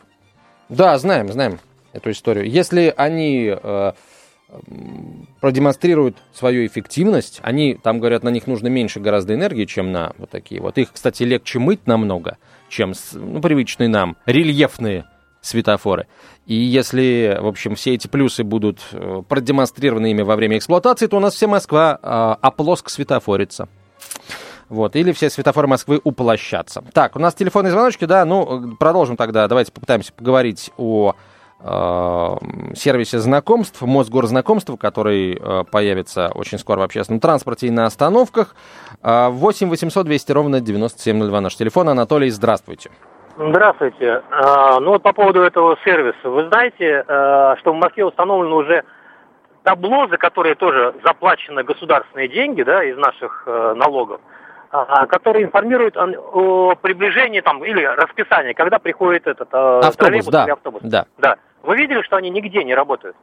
Да, 0.68 0.96
знаем, 0.98 1.30
знаем 1.30 1.58
эту 1.92 2.10
историю. 2.10 2.48
Если 2.48 2.92
они 2.96 3.54
э, 3.54 3.92
продемонстрируют 5.40 6.16
свою 6.32 6.66
эффективность. 6.66 7.40
Они, 7.42 7.74
там 7.74 7.98
говорят, 7.98 8.22
на 8.22 8.28
них 8.28 8.46
нужно 8.46 8.68
меньше 8.68 9.00
гораздо 9.00 9.34
энергии, 9.34 9.64
чем 9.64 9.92
на 9.92 10.12
вот 10.16 10.30
такие 10.30 10.60
вот. 10.60 10.78
Их, 10.78 10.92
кстати, 10.92 11.22
легче 11.22 11.58
мыть 11.58 11.86
намного, 11.86 12.38
чем 12.68 12.92
ну, 13.12 13.40
привычные 13.40 13.88
нам 13.88 14.16
рельефные 14.26 15.06
светофоры. 15.40 16.06
И 16.46 16.54
если, 16.54 17.38
в 17.40 17.46
общем, 17.46 17.74
все 17.74 17.94
эти 17.94 18.06
плюсы 18.06 18.44
будут 18.44 18.80
э, 18.92 19.22
продемонстрированы 19.26 20.10
ими 20.10 20.22
во 20.22 20.36
время 20.36 20.58
эксплуатации, 20.58 21.06
то 21.06 21.16
у 21.16 21.20
нас 21.20 21.34
вся 21.34 21.48
Москва 21.48 21.98
э, 22.02 22.36
оплоск 22.42 22.90
светофорится. 22.90 23.68
Вот, 24.68 24.96
или 24.96 25.12
все 25.12 25.30
светофоры 25.30 25.68
Москвы 25.68 26.00
уплощатся. 26.04 26.82
Так, 26.92 27.16
у 27.16 27.18
нас 27.18 27.34
телефонные 27.34 27.70
звоночки, 27.70 28.04
да, 28.04 28.24
ну, 28.24 28.76
продолжим 28.76 29.16
тогда. 29.16 29.46
Давайте 29.48 29.72
попытаемся 29.72 30.12
поговорить 30.12 30.70
о 30.76 31.14
э, 31.60 32.36
сервисе 32.74 33.20
знакомств, 33.20 33.80
Мосгорзнакомств, 33.80 34.72
который 34.78 35.38
э, 35.40 35.64
появится 35.70 36.30
очень 36.34 36.58
скоро 36.58 36.80
в 36.80 36.82
общественном 36.82 37.20
транспорте 37.20 37.68
и 37.68 37.70
на 37.70 37.86
остановках. 37.86 38.54
Э, 39.02 39.28
8 39.30 39.68
800 39.70 40.04
200 40.04 40.32
ровно 40.32 40.60
9702 40.60 41.40
наш 41.40 41.56
телефон. 41.56 41.88
Анатолий, 41.88 42.28
здравствуйте. 42.30 42.90
Здравствуйте. 42.90 43.13
А, 44.30 44.80
ну 44.80 44.92
вот 44.92 45.02
по 45.02 45.12
поводу 45.12 45.42
этого 45.42 45.76
сервиса. 45.84 46.28
Вы 46.28 46.48
знаете, 46.48 47.04
а, 47.06 47.56
что 47.58 47.72
в 47.72 47.76
Москве 47.76 48.04
установлено 48.04 48.56
уже 48.56 48.84
табло, 49.62 50.06
за 50.08 50.18
которое 50.18 50.54
тоже 50.54 50.94
заплачены 51.04 51.64
государственные 51.64 52.28
деньги, 52.28 52.62
да, 52.62 52.84
из 52.84 52.96
наших 52.96 53.44
э, 53.46 53.74
налогов, 53.74 54.20
а, 54.70 55.06
которые 55.06 55.46
информируют 55.46 55.96
о, 55.96 56.74
приближении 56.80 57.40
там 57.40 57.64
или 57.64 57.82
расписании, 57.82 58.52
когда 58.52 58.78
приходит 58.78 59.26
этот 59.26 59.48
Автобус, 59.52 60.26
да. 60.26 60.44
или 60.44 60.50
автобус. 60.50 60.82
Да. 60.84 61.06
Да. 61.18 61.36
Вы 61.62 61.76
видели, 61.76 62.02
что 62.02 62.16
они 62.16 62.28
нигде 62.28 62.62
не 62.62 62.74
работают? 62.74 63.16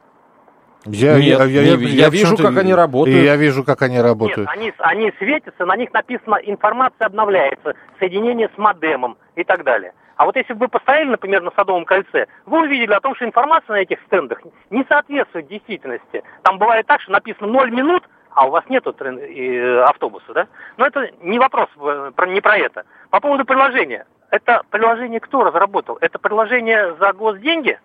Я, 0.84 1.16
Нет, 1.18 1.38
я, 1.38 1.44
я, 1.44 1.76
не- 1.76 1.84
я 1.86 2.08
вижу, 2.08 2.32
почему-то- 2.32 2.42
как 2.54 2.58
они 2.62 2.74
работают. 2.74 3.18
И 3.20 3.24
я 3.24 3.36
вижу, 3.36 3.62
как 3.62 3.82
они 3.82 4.00
работают. 4.00 4.48
Нет, 4.48 4.48
они, 4.48 4.72
они 4.78 5.12
светятся, 5.18 5.64
на 5.64 5.76
них 5.76 5.92
написано 5.92 6.36
информация 6.42 7.06
обновляется, 7.06 7.74
соединение 8.00 8.50
с 8.54 8.58
модемом 8.58 9.16
и 9.36 9.44
так 9.44 9.62
далее. 9.62 9.92
А 10.16 10.24
вот 10.24 10.36
если 10.36 10.52
бы 10.54 10.60
вы 10.60 10.68
постояли, 10.68 11.08
например, 11.10 11.42
на 11.42 11.50
Садовом 11.52 11.84
кольце, 11.84 12.26
вы 12.46 12.62
увидели 12.62 12.92
о 12.92 13.00
том, 13.00 13.14
что 13.14 13.24
информация 13.24 13.74
на 13.76 13.80
этих 13.80 13.98
стендах 14.06 14.40
не 14.70 14.84
соответствует 14.88 15.46
действительности. 15.48 16.22
Там 16.42 16.58
бывает 16.58 16.86
так, 16.86 17.00
что 17.00 17.12
написано 17.12 17.46
0 17.46 17.70
минут, 17.70 18.02
а 18.30 18.46
у 18.46 18.50
вас 18.50 18.64
нету 18.68 18.94
э, 18.98 19.82
автобуса, 19.84 20.32
да? 20.34 20.46
Но 20.78 20.86
это 20.86 21.08
не 21.22 21.38
вопрос, 21.38 21.68
э, 21.80 22.10
про- 22.16 22.26
не 22.26 22.40
про 22.40 22.56
это. 22.56 22.84
По 23.10 23.20
поводу 23.20 23.44
приложения. 23.44 24.04
Это 24.30 24.62
приложение 24.70 25.20
кто 25.20 25.44
разработал? 25.44 25.98
Это 26.00 26.18
приложение 26.18 26.94
за 26.98 27.12
госденьги? 27.12 27.78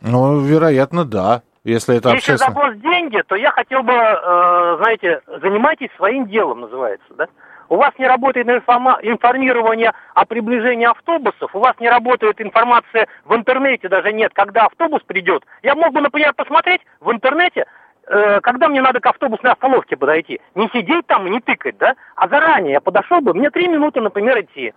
Ну, 0.00 0.40
вероятно, 0.40 1.04
да. 1.04 1.42
Если 1.64 1.96
это 1.96 2.10
Если 2.10 2.32
общественно. 2.32 2.54
госденьги, 2.54 3.22
то 3.26 3.34
я 3.36 3.50
хотел 3.50 3.82
бы, 3.82 3.92
э, 3.92 4.76
знаете, 4.80 5.20
занимайтесь 5.42 5.90
своим 5.96 6.26
делом, 6.26 6.62
называется, 6.62 7.12
да? 7.16 7.26
У 7.68 7.76
вас 7.76 7.92
не 7.98 8.06
работает 8.06 8.48
информирование 8.48 9.92
о 10.14 10.24
приближении 10.26 10.86
автобусов, 10.86 11.54
у 11.54 11.60
вас 11.60 11.74
не 11.78 11.88
работает 11.88 12.40
информация 12.40 13.06
в 13.24 13.34
интернете, 13.34 13.88
даже 13.88 14.12
нет, 14.12 14.32
когда 14.34 14.66
автобус 14.66 15.02
придет. 15.06 15.44
Я 15.62 15.74
мог 15.74 15.92
бы, 15.92 16.00
например, 16.00 16.32
посмотреть 16.34 16.80
в 17.00 17.12
интернете, 17.12 17.66
э, 18.06 18.40
когда 18.40 18.68
мне 18.68 18.80
надо 18.80 19.00
к 19.00 19.06
автобусной 19.06 19.52
остановке 19.52 19.96
подойти. 19.96 20.40
Не 20.54 20.68
сидеть 20.72 21.06
там 21.06 21.26
и 21.26 21.30
не 21.30 21.40
тыкать, 21.40 21.76
да? 21.78 21.94
А 22.16 22.26
заранее 22.28 22.72
я 22.72 22.80
подошел 22.80 23.20
бы, 23.20 23.34
мне 23.34 23.50
три 23.50 23.68
минуты, 23.68 24.00
например, 24.00 24.40
идти. 24.40 24.72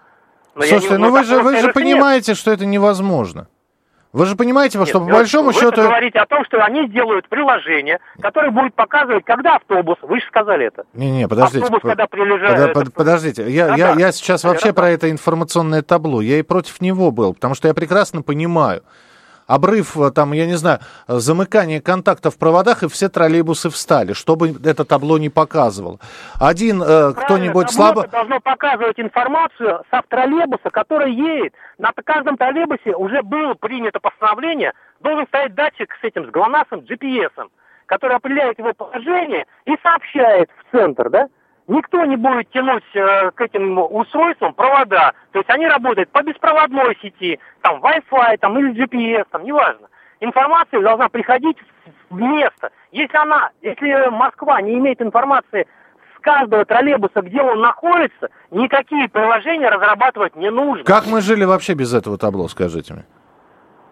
Но 0.53 0.61
Слушайте, 0.61 0.97
не- 0.97 0.97
ну 0.99 1.11
вы 1.11 1.23
же, 1.23 1.35
вы 1.41 1.51
же 1.53 1.61
сервиса 1.61 1.65
нет. 1.65 1.73
понимаете, 1.73 2.35
что 2.35 2.51
это 2.51 2.65
невозможно. 2.65 3.47
Вы 4.13 4.27
же 4.27 4.35
понимаете, 4.35 4.73
что 4.85 4.99
Нет, 4.99 5.07
по 5.09 5.13
большому 5.15 5.47
вы 5.47 5.53
счету... 5.53 5.81
говорите 5.81 6.19
о 6.19 6.27
том, 6.27 6.45
что 6.45 6.63
они 6.63 6.87
сделают 6.87 7.27
приложение, 7.27 7.97
которое 8.21 8.51
будет 8.51 8.75
показывать, 8.75 9.25
когда 9.25 9.55
автобус. 9.55 9.97
Вы 10.03 10.19
же 10.19 10.25
сказали 10.27 10.67
это. 10.67 10.83
Не-не, 10.93 11.27
подождите. 11.27 11.63
Автобус, 11.63 11.81
по- 11.81 11.87
когда 11.89 12.05
прилежа- 12.05 12.47
пода- 12.47 12.65
это- 12.69 12.73
под- 12.79 12.93
Подождите, 12.93 13.49
я, 13.49 13.69
Да, 13.69 13.75
я, 13.75 13.93
да. 13.95 13.99
я 13.99 14.11
сейчас 14.11 14.43
вообще 14.43 14.67
Да. 14.67 14.73
про 14.75 14.89
это 14.91 15.09
информационное 15.09 15.81
табло. 15.81 16.21
Я 16.21 16.37
и 16.37 16.43
против 16.43 16.79
него 16.79 17.09
был, 17.11 17.33
потому 17.33 17.55
что 17.55 17.67
я 17.67 17.73
прекрасно 17.73 18.21
понимаю. 18.21 18.83
Обрыв, 19.53 19.95
э, 19.97 20.09
там, 20.09 20.33
я 20.33 20.47
не 20.47 20.55
знаю, 20.55 20.79
замыкание 21.07 21.79
контактов 21.79 22.33
в 22.33 22.39
проводах, 22.39 22.81
и 22.81 22.87
все 22.87 23.07
троллейбусы 23.07 23.69
встали, 23.69 24.13
чтобы 24.13 24.49
это 24.65 24.83
табло 24.83 25.19
не 25.19 25.29
показывало. 25.29 25.99
Один 26.39 26.81
э, 26.81 27.13
кто-нибудь 27.13 27.69
слабо... 27.69 28.07
должно 28.07 28.39
показывать 28.39 28.99
информацию 28.99 29.83
со 29.91 30.01
троллейбуса, 30.09 30.71
который 30.71 31.13
едет. 31.13 31.53
На 31.77 31.91
каждом 32.03 32.35
троллейбусе 32.35 32.95
уже 32.95 33.21
было 33.21 33.53
принято 33.53 33.99
постановление, 33.99 34.73
должен 35.01 35.27
стоять 35.27 35.53
датчик 35.53 35.93
с 36.01 36.03
этим, 36.03 36.25
с 36.25 36.31
ГЛОНАССом, 36.31 36.79
GPS, 36.79 37.47
который 37.85 38.15
определяет 38.15 38.57
его 38.57 38.73
положение 38.73 39.45
и 39.65 39.75
сообщает 39.83 40.49
в 40.49 40.75
центр, 40.75 41.11
да? 41.11 41.27
Никто 41.67 42.03
не 42.05 42.17
будет 42.17 42.49
тянуть 42.49 42.83
э, 42.93 43.31
к 43.31 43.41
этим 43.41 43.77
устройствам 43.77 44.53
провода. 44.53 45.13
То 45.31 45.39
есть 45.39 45.49
они 45.49 45.67
работают 45.67 46.09
по 46.09 46.21
беспроводной 46.21 46.97
сети, 47.01 47.39
там 47.61 47.81
Wi-Fi, 47.81 48.37
там 48.39 48.59
или 48.59 48.73
GPS, 48.73 49.25
там 49.31 49.43
неважно. 49.43 49.87
Информация 50.19 50.81
должна 50.81 51.07
приходить 51.07 51.57
в 52.09 52.19
место. 52.19 52.71
Если 52.91 53.15
она, 53.15 53.51
если 53.61 54.09
Москва 54.09 54.61
не 54.61 54.73
имеет 54.73 55.01
информации 55.01 55.67
с 56.17 56.19
каждого 56.21 56.65
троллейбуса, 56.65 57.21
где 57.21 57.41
он 57.41 57.61
находится, 57.61 58.29
никакие 58.51 59.07
приложения 59.07 59.69
разрабатывать 59.69 60.35
не 60.35 60.51
нужно. 60.51 60.83
Как 60.83 61.07
мы 61.07 61.21
жили 61.21 61.45
вообще 61.45 61.75
без 61.75 61.93
этого 61.93 62.17
табло, 62.17 62.49
скажите 62.49 62.93
мне? 62.93 63.05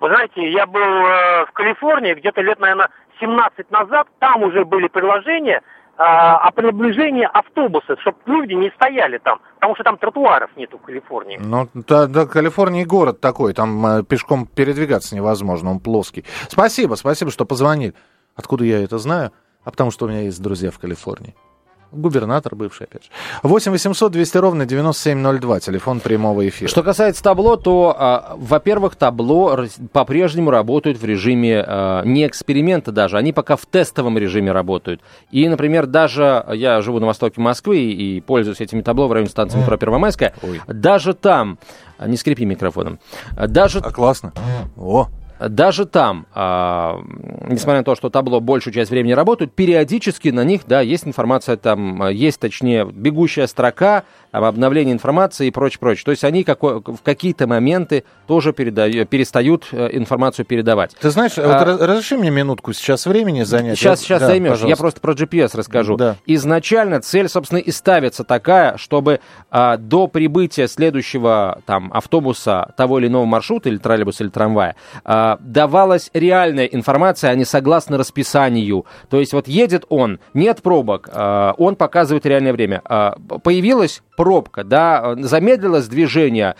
Вы 0.01 0.09
знаете, 0.09 0.49
я 0.51 0.65
был 0.65 0.81
э, 0.81 1.45
в 1.45 1.51
Калифорнии 1.53 2.15
где-то 2.15 2.41
лет, 2.41 2.59
наверное, 2.59 2.89
17 3.19 3.71
назад, 3.71 4.07
там 4.19 4.43
уже 4.43 4.65
были 4.65 4.87
приложения 4.87 5.61
э, 5.97 6.01
о 6.01 6.51
приближении 6.51 7.27
автобуса, 7.31 7.97
чтобы 8.01 8.17
люди 8.25 8.53
не 8.53 8.71
стояли 8.71 9.17
там, 9.17 9.39
потому 9.55 9.75
что 9.75 9.83
там 9.83 9.97
тротуаров 9.97 10.49
нету 10.55 10.77
в 10.77 10.81
Калифорнии. 10.81 11.37
Ну, 11.41 11.67
да, 11.73 12.07
да, 12.07 12.25
Калифорния 12.25 12.85
город 12.85 13.21
такой, 13.21 13.53
там 13.53 13.85
э, 13.85 14.03
пешком 14.03 14.45
передвигаться 14.45 15.15
невозможно, 15.15 15.71
он 15.71 15.79
плоский. 15.79 16.25
Спасибо, 16.49 16.95
спасибо, 16.95 17.31
что 17.31 17.45
позвонили. 17.45 17.93
Откуда 18.35 18.63
я 18.65 18.83
это 18.83 18.97
знаю? 18.97 19.31
А 19.63 19.71
потому 19.71 19.91
что 19.91 20.05
у 20.05 20.09
меня 20.09 20.21
есть 20.21 20.41
друзья 20.41 20.71
в 20.71 20.79
Калифорнии. 20.79 21.35
Губернатор 21.91 22.55
бывший, 22.55 22.83
опять 22.83 23.03
же. 23.03 23.09
8 23.43 23.71
800 23.71 24.11
200 24.11 24.37
ровно 24.37 24.65
9702, 24.65 25.59
телефон 25.59 25.99
прямого 25.99 26.47
эфира. 26.47 26.69
Что 26.69 26.83
касается 26.83 27.21
табло, 27.21 27.57
то, 27.57 27.95
а, 27.97 28.35
во-первых, 28.37 28.95
табло 28.95 29.65
по-прежнему 29.91 30.51
работают 30.51 30.99
в 30.99 31.05
режиме 31.05 31.63
а, 31.65 32.03
не 32.03 32.25
эксперимента 32.25 32.91
даже, 32.91 33.17
они 33.17 33.33
пока 33.33 33.57
в 33.57 33.65
тестовом 33.65 34.17
режиме 34.17 34.51
работают. 34.51 35.01
И, 35.31 35.47
например, 35.49 35.85
даже 35.85 36.45
я 36.53 36.81
живу 36.81 36.99
на 36.99 37.07
востоке 37.07 37.41
Москвы 37.41 37.79
и, 37.79 38.21
пользуюсь 38.21 38.61
этими 38.61 38.81
табло 38.81 39.07
в 39.07 39.13
районе 39.13 39.29
станции 39.29 39.57
метро 39.59 39.77
Первомайская, 39.77 40.33
Ой. 40.41 40.61
даже 40.67 41.13
там, 41.13 41.59
а, 41.97 42.07
не 42.07 42.15
скрипи 42.17 42.45
микрофоном, 42.45 42.99
а, 43.35 43.47
даже 43.47 43.79
А 43.79 43.91
классно. 43.91 44.31
О, 44.77 45.09
даже 45.49 45.85
там, 45.85 46.27
а, 46.33 46.99
несмотря 47.47 47.79
на 47.79 47.83
то, 47.83 47.95
что 47.95 48.09
табло 48.09 48.39
большую 48.39 48.73
часть 48.73 48.91
времени 48.91 49.13
работают, 49.13 49.53
периодически 49.53 50.29
на 50.29 50.43
них, 50.43 50.61
да, 50.67 50.81
есть 50.81 51.07
информация, 51.07 51.57
там, 51.57 52.01
а, 52.03 52.11
есть, 52.11 52.39
точнее, 52.39 52.85
бегущая 52.85 53.47
строка, 53.47 54.03
там, 54.31 54.43
обновление 54.43 54.93
информации 54.93 55.47
и 55.47 55.51
прочее, 55.51 55.79
прочее. 55.79 56.03
То 56.05 56.11
есть 56.11 56.23
они 56.23 56.43
како- 56.43 56.81
в 56.85 57.01
какие-то 57.03 57.47
моменты 57.47 58.03
тоже 58.27 58.53
передаю- 58.53 59.05
перестают 59.05 59.67
э, 59.71 59.89
информацию 59.93 60.45
передавать. 60.45 60.95
ты 60.99 61.09
знаешь, 61.09 61.37
А- 61.37 61.41
вот 61.47 61.67
раз- 61.67 61.79
разреши 61.81 62.17
мне 62.17 62.29
минутку 62.31 62.73
сейчас 62.73 63.05
времени 63.05 63.43
занять. 63.43 63.77
Сейчас, 63.77 64.01
Я- 64.01 64.05
сейчас 64.05 64.19
да, 64.21 64.27
займешь. 64.27 64.49
Я 64.49 64.75
пожалуйста. 64.75 64.81
просто 64.81 65.01
про 65.01 65.13
GPS 65.13 65.55
расскажу. 65.57 65.97
Да. 65.97 66.15
Изначально 66.25 67.01
цель, 67.01 67.27
собственно, 67.29 67.59
и 67.59 67.71
ставится 67.71 68.23
такая, 68.23 68.77
чтобы 68.77 69.19
а, 69.49 69.77
до 69.77 70.07
прибытия 70.07 70.67
следующего 70.67 71.61
там 71.65 71.91
автобуса 71.93 72.73
того 72.77 72.99
или 72.99 73.07
иного 73.07 73.25
маршрута, 73.25 73.69
или 73.69 73.77
троллейбуса, 73.77 74.23
или 74.23 74.31
трамвая, 74.31 74.75
а, 75.03 75.37
давалась 75.41 76.09
реальная 76.13 76.65
информация, 76.65 77.31
а 77.31 77.35
не 77.35 77.43
согласно 77.45 77.97
расписанию. 77.97 78.85
То 79.09 79.19
есть 79.19 79.33
вот 79.33 79.47
едет 79.47 79.85
он, 79.89 80.19
нет 80.33 80.61
пробок, 80.61 81.09
а, 81.11 81.53
он 81.57 81.75
показывает 81.75 82.25
реальное 82.25 82.53
время. 82.53 82.81
А, 82.85 83.15
появилась 83.43 84.01
пробка, 84.21 84.63
да, 84.63 85.15
замедлилось 85.17 85.87
движение. 85.87 86.53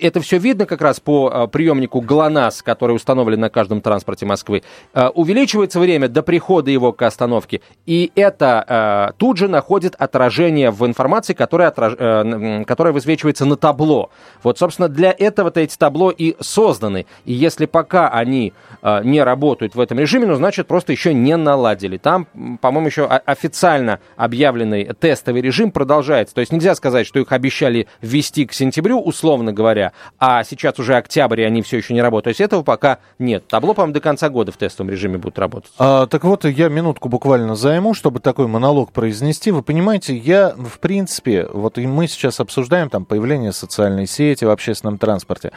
Это 0.00 0.20
все 0.20 0.38
видно 0.38 0.64
как 0.64 0.80
раз 0.80 0.98
по 1.00 1.30
а, 1.32 1.46
приемнику 1.46 2.00
ГЛОНАСС, 2.00 2.62
который 2.62 2.92
установлен 2.92 3.40
на 3.40 3.50
каждом 3.50 3.80
транспорте 3.80 4.24
Москвы. 4.24 4.62
А, 4.94 5.10
увеличивается 5.10 5.78
время 5.78 6.08
до 6.08 6.22
прихода 6.22 6.70
его 6.70 6.92
к 6.92 7.02
остановке, 7.02 7.60
и 7.84 8.10
это 8.14 8.64
а, 8.66 9.12
тут 9.18 9.36
же 9.36 9.48
находит 9.48 9.94
отражение 9.98 10.70
в 10.70 10.86
информации, 10.86 11.34
которая, 11.34 11.70
отраж- 11.70 11.96
э, 11.98 12.64
которая 12.64 12.92
высвечивается 12.94 13.44
на 13.44 13.56
табло. 13.56 14.10
Вот, 14.42 14.58
собственно, 14.58 14.88
для 14.88 15.14
этого-то 15.16 15.60
эти 15.60 15.76
табло 15.76 16.10
и 16.10 16.36
созданы. 16.40 17.06
И 17.24 17.32
если 17.32 17.66
пока 17.66 18.08
они 18.08 18.52
не 18.82 19.22
работают 19.22 19.74
в 19.74 19.80
этом 19.80 19.98
режиме, 19.98 20.26
ну, 20.26 20.34
значит, 20.34 20.66
просто 20.66 20.92
еще 20.92 21.12
не 21.12 21.36
наладили. 21.36 21.98
Там, 21.98 22.26
по-моему, 22.60 22.86
еще 22.86 23.06
официально 23.06 24.00
объявленный 24.16 24.84
тестовый 24.98 25.42
режим 25.42 25.70
продолжается. 25.70 26.34
То 26.34 26.40
есть 26.40 26.52
нельзя 26.52 26.74
сказать, 26.74 27.06
что 27.06 27.18
их 27.18 27.32
обещали 27.32 27.88
ввести 28.00 28.46
к 28.46 28.52
сентябрю, 28.52 29.00
условно 29.00 29.52
говоря, 29.58 29.92
а 30.18 30.44
сейчас 30.44 30.78
уже 30.78 30.96
октябрь, 30.96 31.42
и 31.42 31.44
они 31.44 31.62
все 31.62 31.78
еще 31.78 31.92
не 31.92 32.00
работают. 32.00 32.24
То 32.24 32.28
есть 32.28 32.40
этого 32.40 32.62
пока 32.62 32.98
нет. 33.18 33.46
Табло, 33.48 33.74
по-моему, 33.74 33.92
до 33.92 34.00
конца 34.00 34.28
года 34.28 34.52
в 34.52 34.56
тестовом 34.56 34.90
режиме 34.90 35.18
будет 35.18 35.38
работать. 35.38 35.72
А, 35.78 36.06
так 36.06 36.24
вот, 36.24 36.44
я 36.44 36.68
минутку 36.68 37.08
буквально 37.08 37.56
займу, 37.56 37.92
чтобы 37.92 38.20
такой 38.20 38.46
монолог 38.46 38.92
произнести. 38.92 39.50
Вы 39.50 39.62
понимаете, 39.62 40.16
я, 40.16 40.54
в 40.56 40.78
принципе, 40.78 41.46
вот 41.52 41.76
и 41.78 41.86
мы 41.86 42.06
сейчас 42.06 42.40
обсуждаем 42.40 42.88
там 42.88 43.04
появление 43.04 43.52
социальной 43.52 44.06
сети 44.06 44.44
в 44.44 44.50
общественном 44.50 44.98
транспорте. 44.98 45.52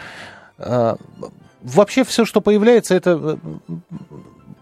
А, 0.58 0.98
вообще 1.62 2.04
все, 2.04 2.26
что 2.26 2.42
появляется, 2.42 2.96
это 2.96 3.38
э, 3.70 3.74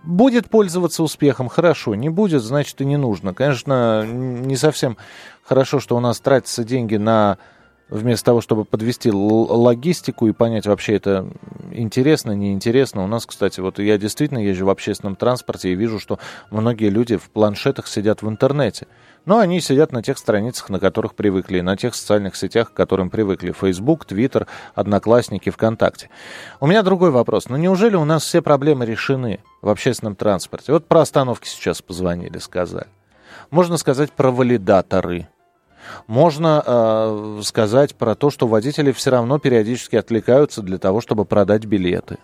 будет 0.03 0.49
пользоваться 0.49 1.03
успехом, 1.03 1.47
хорошо. 1.49 1.95
Не 1.95 2.09
будет, 2.09 2.41
значит, 2.41 2.81
и 2.81 2.85
не 2.85 2.97
нужно. 2.97 3.33
Конечно, 3.33 4.05
не 4.05 4.55
совсем 4.57 4.97
хорошо, 5.43 5.79
что 5.79 5.95
у 5.95 5.99
нас 5.99 6.19
тратятся 6.19 6.63
деньги 6.63 6.97
на 6.97 7.37
вместо 7.89 8.25
того, 8.25 8.41
чтобы 8.41 8.65
подвести 8.65 9.11
логистику 9.11 10.27
и 10.27 10.31
понять, 10.31 10.65
вообще 10.65 10.95
это 10.95 11.27
интересно, 11.71 12.31
неинтересно. 12.31 13.03
У 13.03 13.07
нас, 13.07 13.25
кстати, 13.25 13.59
вот 13.59 13.79
я 13.79 13.97
действительно 13.97 14.39
езжу 14.39 14.65
в 14.65 14.69
общественном 14.69 15.15
транспорте 15.15 15.71
и 15.71 15.75
вижу, 15.75 15.99
что 15.99 16.19
многие 16.51 16.89
люди 16.89 17.17
в 17.17 17.29
планшетах 17.29 17.87
сидят 17.87 18.21
в 18.21 18.29
интернете. 18.29 18.87
Но 19.25 19.39
они 19.39 19.59
сидят 19.59 19.91
на 19.91 20.01
тех 20.01 20.17
страницах, 20.17 20.69
на 20.69 20.79
которых 20.79 21.13
привыкли, 21.13 21.59
на 21.59 21.75
тех 21.75 21.93
социальных 21.93 22.35
сетях, 22.35 22.71
к 22.71 22.75
которым 22.75 23.09
привыкли. 23.09 23.51
Facebook, 23.51 24.05
Twitter, 24.05 24.47
Одноклассники, 24.75 25.49
ВКонтакте. 25.49 26.09
У 26.59 26.67
меня 26.67 26.83
другой 26.83 27.11
вопрос. 27.11 27.49
Ну 27.49 27.57
неужели 27.57 27.95
у 27.95 28.05
нас 28.05 28.23
все 28.23 28.41
проблемы 28.41 28.85
решены 28.85 29.39
в 29.61 29.69
общественном 29.69 30.15
транспорте? 30.15 30.71
Вот 30.71 30.87
про 30.87 31.01
остановки 31.01 31.47
сейчас 31.47 31.81
позвонили, 31.81 32.37
сказали. 32.37 32.87
Можно 33.51 33.77
сказать 33.77 34.11
про 34.11 34.31
валидаторы– 34.31 35.27
можно 36.07 36.63
э, 36.65 37.41
сказать 37.43 37.95
про 37.95 38.15
то, 38.15 38.29
что 38.29 38.47
водители 38.47 38.91
все 38.91 39.11
равно 39.11 39.39
периодически 39.39 39.95
отвлекаются 39.95 40.61
для 40.61 40.77
того, 40.77 41.01
чтобы 41.01 41.25
продать 41.25 41.65
билеты. 41.65 42.17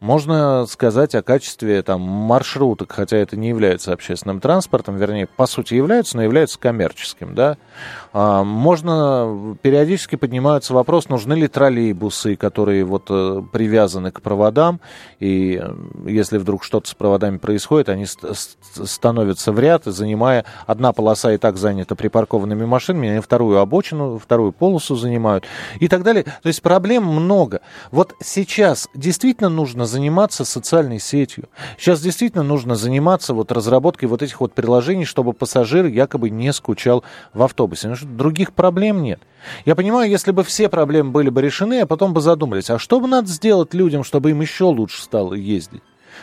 Можно 0.00 0.64
сказать 0.66 1.16
о 1.16 1.22
качестве 1.22 1.82
там, 1.82 2.00
маршруток, 2.00 2.92
хотя 2.92 3.16
это 3.16 3.36
не 3.36 3.48
является 3.48 3.92
общественным 3.92 4.40
транспортом, 4.40 4.96
вернее, 4.96 5.26
по 5.26 5.46
сути 5.46 5.74
является, 5.74 6.16
но 6.16 6.22
является 6.22 6.56
коммерческим. 6.58 7.34
Да? 7.34 7.56
А, 8.12 8.44
можно, 8.44 9.56
периодически 9.60 10.14
поднимается 10.14 10.72
вопрос, 10.72 11.08
нужны 11.08 11.34
ли 11.34 11.48
троллейбусы, 11.48 12.36
которые 12.36 12.84
вот 12.84 13.06
э, 13.10 13.42
привязаны 13.52 14.12
к 14.12 14.22
проводам, 14.22 14.80
и 15.18 15.60
э, 15.60 15.74
если 16.06 16.38
вдруг 16.38 16.62
что-то 16.62 16.88
с 16.88 16.94
проводами 16.94 17.38
происходит, 17.38 17.88
они 17.88 18.06
становятся 18.06 19.50
в 19.50 19.58
ряд, 19.58 19.82
занимая, 19.84 20.44
одна 20.66 20.92
полоса 20.92 21.32
и 21.32 21.38
так 21.38 21.56
занята 21.56 21.96
припаркованными 21.96 22.64
машинами, 22.64 23.08
они 23.08 23.20
вторую 23.20 23.58
обочину, 23.58 24.18
вторую 24.18 24.52
полосу 24.52 24.94
занимают 24.94 25.44
и 25.80 25.88
так 25.88 26.04
далее. 26.04 26.22
То 26.22 26.46
есть 26.46 26.62
проблем 26.62 27.04
много. 27.04 27.62
Вот 27.90 28.14
сейчас 28.20 28.88
действительно 28.94 29.48
нужно 29.48 29.87
заниматься 29.88 30.44
социальной 30.44 31.00
сетью. 31.00 31.48
Сейчас 31.76 32.00
действительно 32.00 32.44
нужно 32.44 32.76
заниматься 32.76 33.34
вот 33.34 33.50
разработкой 33.50 34.08
вот 34.08 34.22
этих 34.22 34.40
вот 34.40 34.54
приложений, 34.54 35.06
чтобы 35.06 35.32
пассажир 35.32 35.86
якобы 35.86 36.30
не 36.30 36.52
скучал 36.52 37.02
в 37.34 37.42
автобусе. 37.42 37.88
Потому 37.88 37.96
что 37.96 38.06
других 38.06 38.52
проблем 38.52 39.02
нет. 39.02 39.20
Я 39.64 39.74
понимаю, 39.74 40.10
если 40.10 40.30
бы 40.30 40.44
все 40.44 40.68
проблемы 40.68 41.10
были 41.10 41.30
бы 41.30 41.42
решены, 41.42 41.80
а 41.80 41.86
потом 41.86 42.12
бы 42.12 42.20
задумались, 42.20 42.70
а 42.70 42.78
что 42.78 43.00
бы 43.00 43.08
надо 43.08 43.28
сделать 43.28 43.74
людям, 43.74 44.04
чтобы 44.04 44.30
им 44.30 44.40
еще 44.40 44.64
лучше 44.64 45.02
стало 45.02 45.34
ездить? 45.34 45.82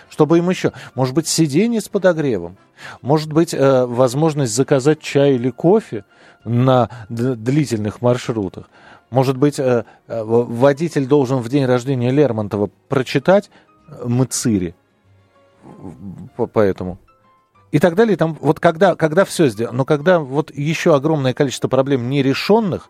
Чтобы 0.09 0.37
им 0.37 0.49
еще, 0.49 0.73
может 0.93 1.15
быть, 1.15 1.27
сиденье 1.27 1.81
с 1.81 1.89
подогревом, 1.89 2.57
может 3.01 3.31
быть, 3.31 3.53
э, 3.53 3.85
возможность 3.85 4.53
заказать 4.53 4.99
чай 5.01 5.35
или 5.35 5.49
кофе 5.49 6.05
на 6.43 6.89
длительных 7.09 8.01
маршрутах. 8.01 8.69
Может 9.09 9.37
быть, 9.37 9.59
э, 9.59 9.85
э, 10.07 10.23
водитель 10.23 11.05
должен 11.05 11.39
в 11.39 11.49
день 11.49 11.65
рождения 11.65 12.11
Лермонтова 12.11 12.69
прочитать 12.89 13.49
э, 13.87 14.07
Мыцири. 14.07 14.75
Поэтому. 16.53 16.97
И 17.71 17.79
так 17.79 17.95
далее. 17.95 18.17
Там, 18.17 18.37
вот 18.41 18.59
когда, 18.59 18.95
когда 18.95 19.25
все 19.25 19.47
сделано, 19.47 19.79
но 19.79 19.85
когда 19.85 20.19
вот 20.19 20.51
еще 20.53 20.95
огромное 20.95 21.33
количество 21.33 21.67
проблем 21.67 22.09
нерешенных, 22.09 22.89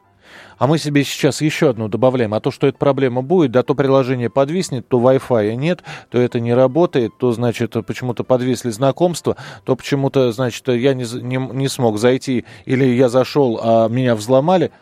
а 0.58 0.68
мы 0.68 0.78
себе 0.78 1.04
сейчас 1.04 1.42
еще 1.42 1.70
одну 1.70 1.88
добавляем, 1.88 2.34
а 2.34 2.40
то, 2.40 2.52
что 2.52 2.68
эта 2.68 2.78
проблема 2.78 3.22
будет, 3.22 3.52
да 3.52 3.64
то 3.64 3.76
приложение 3.76 4.30
подвиснет, 4.30 4.88
то 4.88 5.00
Wi-Fi 5.00 5.56
нет, 5.56 5.84
то 6.10 6.20
это 6.20 6.40
не 6.40 6.54
работает, 6.54 7.18
то, 7.18 7.32
значит, 7.32 7.76
почему-то 7.86 8.24
подвисли 8.24 8.70
знакомства, 8.70 9.36
то 9.64 9.76
почему-то, 9.76 10.32
значит, 10.32 10.68
я 10.70 10.94
не, 10.94 11.06
не, 11.22 11.38
не 11.38 11.68
смог 11.68 11.98
зайти, 11.98 12.46
или 12.66 12.86
я 12.86 13.10
зашел, 13.10 13.60
а 13.62 13.88
меня 13.90 14.16
взломали– 14.16 14.72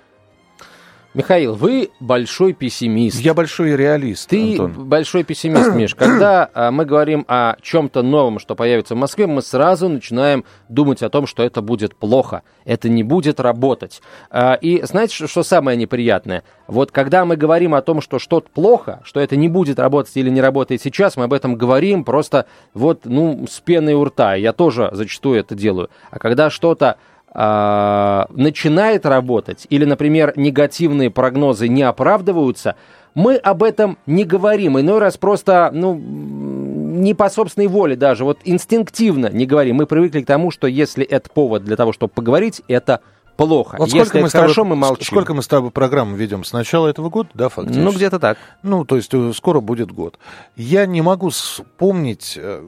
Михаил, 1.14 1.54
вы 1.54 1.92
большой 2.00 2.54
пессимист. 2.54 3.20
Я 3.20 3.36
большой 3.36 3.76
реалист. 3.76 4.28
Ты 4.30 4.54
Антон. 4.54 4.88
большой 4.88 5.24
пессимист, 5.24 5.72
Миш. 5.76 5.94
Когда 5.94 6.50
а, 6.56 6.72
мы 6.72 6.86
говорим 6.86 7.24
о 7.28 7.56
чем-то 7.62 8.02
новом, 8.02 8.40
что 8.40 8.56
появится 8.56 8.96
в 8.96 8.98
Москве, 8.98 9.28
мы 9.28 9.44
сразу 9.44 9.90
начинаем 9.90 10.44
думать 10.70 11.04
о 11.04 11.10
том, 11.10 11.28
что 11.28 11.44
это 11.44 11.62
будет 11.62 11.96
плохо, 11.96 12.42
это 12.66 12.90
не 12.90 13.04
будет 13.04 13.40
работать. 13.40 14.02
А, 14.32 14.56
и 14.56 14.82
знаете, 14.82 15.14
что, 15.14 15.28
что 15.28 15.44
самое 15.44 15.78
неприятное? 15.78 16.44
Вот 16.66 16.92
когда 16.92 17.26
мы 17.26 17.36
говорим 17.36 17.76
о 17.76 17.84
том, 17.84 18.02
что 18.02 18.18
что-то 18.18 18.50
плохо, 18.52 19.02
что 19.04 19.20
это 19.20 19.36
не 19.36 19.50
будет 19.50 19.78
работать 19.78 20.18
или 20.18 20.32
не 20.32 20.42
работает 20.42 20.82
сейчас, 20.82 21.16
мы 21.16 21.26
об 21.26 21.34
этом 21.34 21.56
говорим 21.56 22.06
просто 22.06 22.48
вот, 22.74 23.02
ну, 23.04 23.46
с 23.48 23.60
пеной 23.60 23.94
у 23.94 24.04
рта. 24.04 24.34
Я 24.34 24.52
тоже 24.52 24.90
зачастую 24.92 25.40
это 25.40 25.54
делаю. 25.54 25.92
А 26.10 26.18
когда 26.18 26.50
что-то 26.50 26.98
э, 27.34 28.26
начинает 28.30 29.06
работать, 29.06 29.68
или, 29.70 29.86
например, 29.86 30.34
негативные 30.36 31.10
прогнозы 31.10 31.68
не 31.68 31.84
оправдываются, 31.84 32.76
мы 33.16 33.36
об 33.36 33.64
этом 33.64 33.98
не 34.06 34.24
говорим. 34.24 34.80
Иной 34.80 35.00
раз 35.00 35.18
просто, 35.18 35.70
ну, 35.74 35.96
не 35.96 37.14
по 37.14 37.30
собственной 37.30 37.68
воле 37.68 37.96
даже, 37.96 38.24
вот 38.24 38.40
инстинктивно 38.44 39.30
не 39.32 39.46
говорим. 39.46 39.78
Мы 39.78 39.86
привыкли 39.86 40.22
к 40.22 40.26
тому, 40.26 40.52
что 40.52 40.68
если 40.68 41.06
это 41.06 41.30
повод 41.30 41.64
для 41.64 41.76
того, 41.76 41.94
чтобы 41.94 42.14
поговорить, 42.14 42.62
это 42.68 43.02
плохо. 43.38 43.78
Вот 43.78 43.90
сколько 43.90 44.04
Если 44.04 44.20
мы 44.20 44.28
это 44.28 44.32
тобой, 44.32 44.48
хорошо, 44.48 44.66
мы 44.66 44.76
молчим. 44.76 45.06
Сколько 45.06 45.34
мы 45.34 45.42
с 45.42 45.48
тобой 45.48 45.72
программу 45.72 46.16
ведем? 46.16 46.44
С 46.44 46.54
начала 46.54 46.88
этого 46.88 47.10
года, 47.10 47.30
да, 47.34 47.50
фактически? 47.50 47.84
Ну, 47.84 47.92
где-то 47.92 48.20
так. 48.20 48.38
Ну, 48.62 48.86
то 48.86 48.96
есть 48.96 49.14
э, 49.14 49.32
скоро 49.36 49.60
будет 49.60 49.92
год. 49.92 50.18
Я 50.56 50.86
не 50.86 51.02
могу 51.02 51.30
вспомнить, 51.30 52.38
э, 52.38 52.64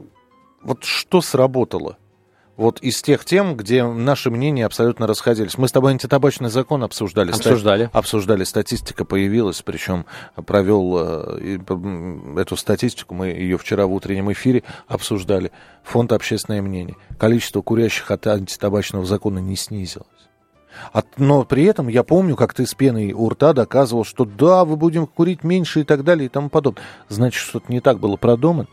вот 0.63 0.84
что 0.84 1.21
сработало 1.21 1.97
вот 2.58 2.80
из 2.80 3.02
тех 3.02 3.26
тем, 3.26 3.58
где 3.58 3.84
наши 3.84 4.32
мнения 4.32 4.65
абсолютно 4.65 5.08
расходились. 5.08 5.58
Мы 5.58 5.68
с 5.68 5.72
тобой 5.72 5.91
антитабачный 5.91 6.50
закон 6.50 6.84
обсуждали. 6.84 7.32
Обсуждали. 7.32 7.88
Ста- 7.88 7.98
обсуждали, 7.98 8.44
статистика 8.44 9.04
появилась, 9.04 9.62
причем 9.62 10.06
провел 10.36 10.98
э, 10.98 11.60
эту 12.38 12.56
статистику, 12.56 13.13
мы 13.13 13.28
ее 13.28 13.58
вчера 13.58 13.88
в 13.88 13.94
утреннем 13.94 14.32
эфире 14.32 14.63
обсуждали. 14.88 15.52
Фонд 15.84 16.13
«Общественное 16.13 16.62
мнение». 16.62 16.96
Количество 17.20 17.62
курящих 17.62 18.10
от 18.10 18.26
антитабачного 18.28 19.06
закона 19.06 19.39
не 19.39 19.56
снизилось. 19.56 20.08
От, 20.91 21.06
но 21.18 21.44
при 21.46 21.63
этом 21.63 21.88
я 21.88 22.04
помню, 22.04 22.36
как 22.36 22.54
ты 22.54 22.65
с 22.65 22.74
пеной 22.74 23.13
у 23.13 23.30
рта 23.30 23.54
доказывал, 23.54 24.04
что 24.04 24.26
да, 24.26 24.65
вы 24.65 24.76
будем 24.76 25.08
курить 25.08 25.44
меньше 25.44 25.82
и 25.82 25.84
так 25.84 26.04
далее 26.04 26.26
и 26.26 26.30
тому 26.30 26.50
подобное. 26.50 26.84
Значит, 27.10 27.41
что-то 27.41 27.72
не 27.72 27.82
так 27.82 28.00
было 28.00 28.18
продумано. 28.18 28.68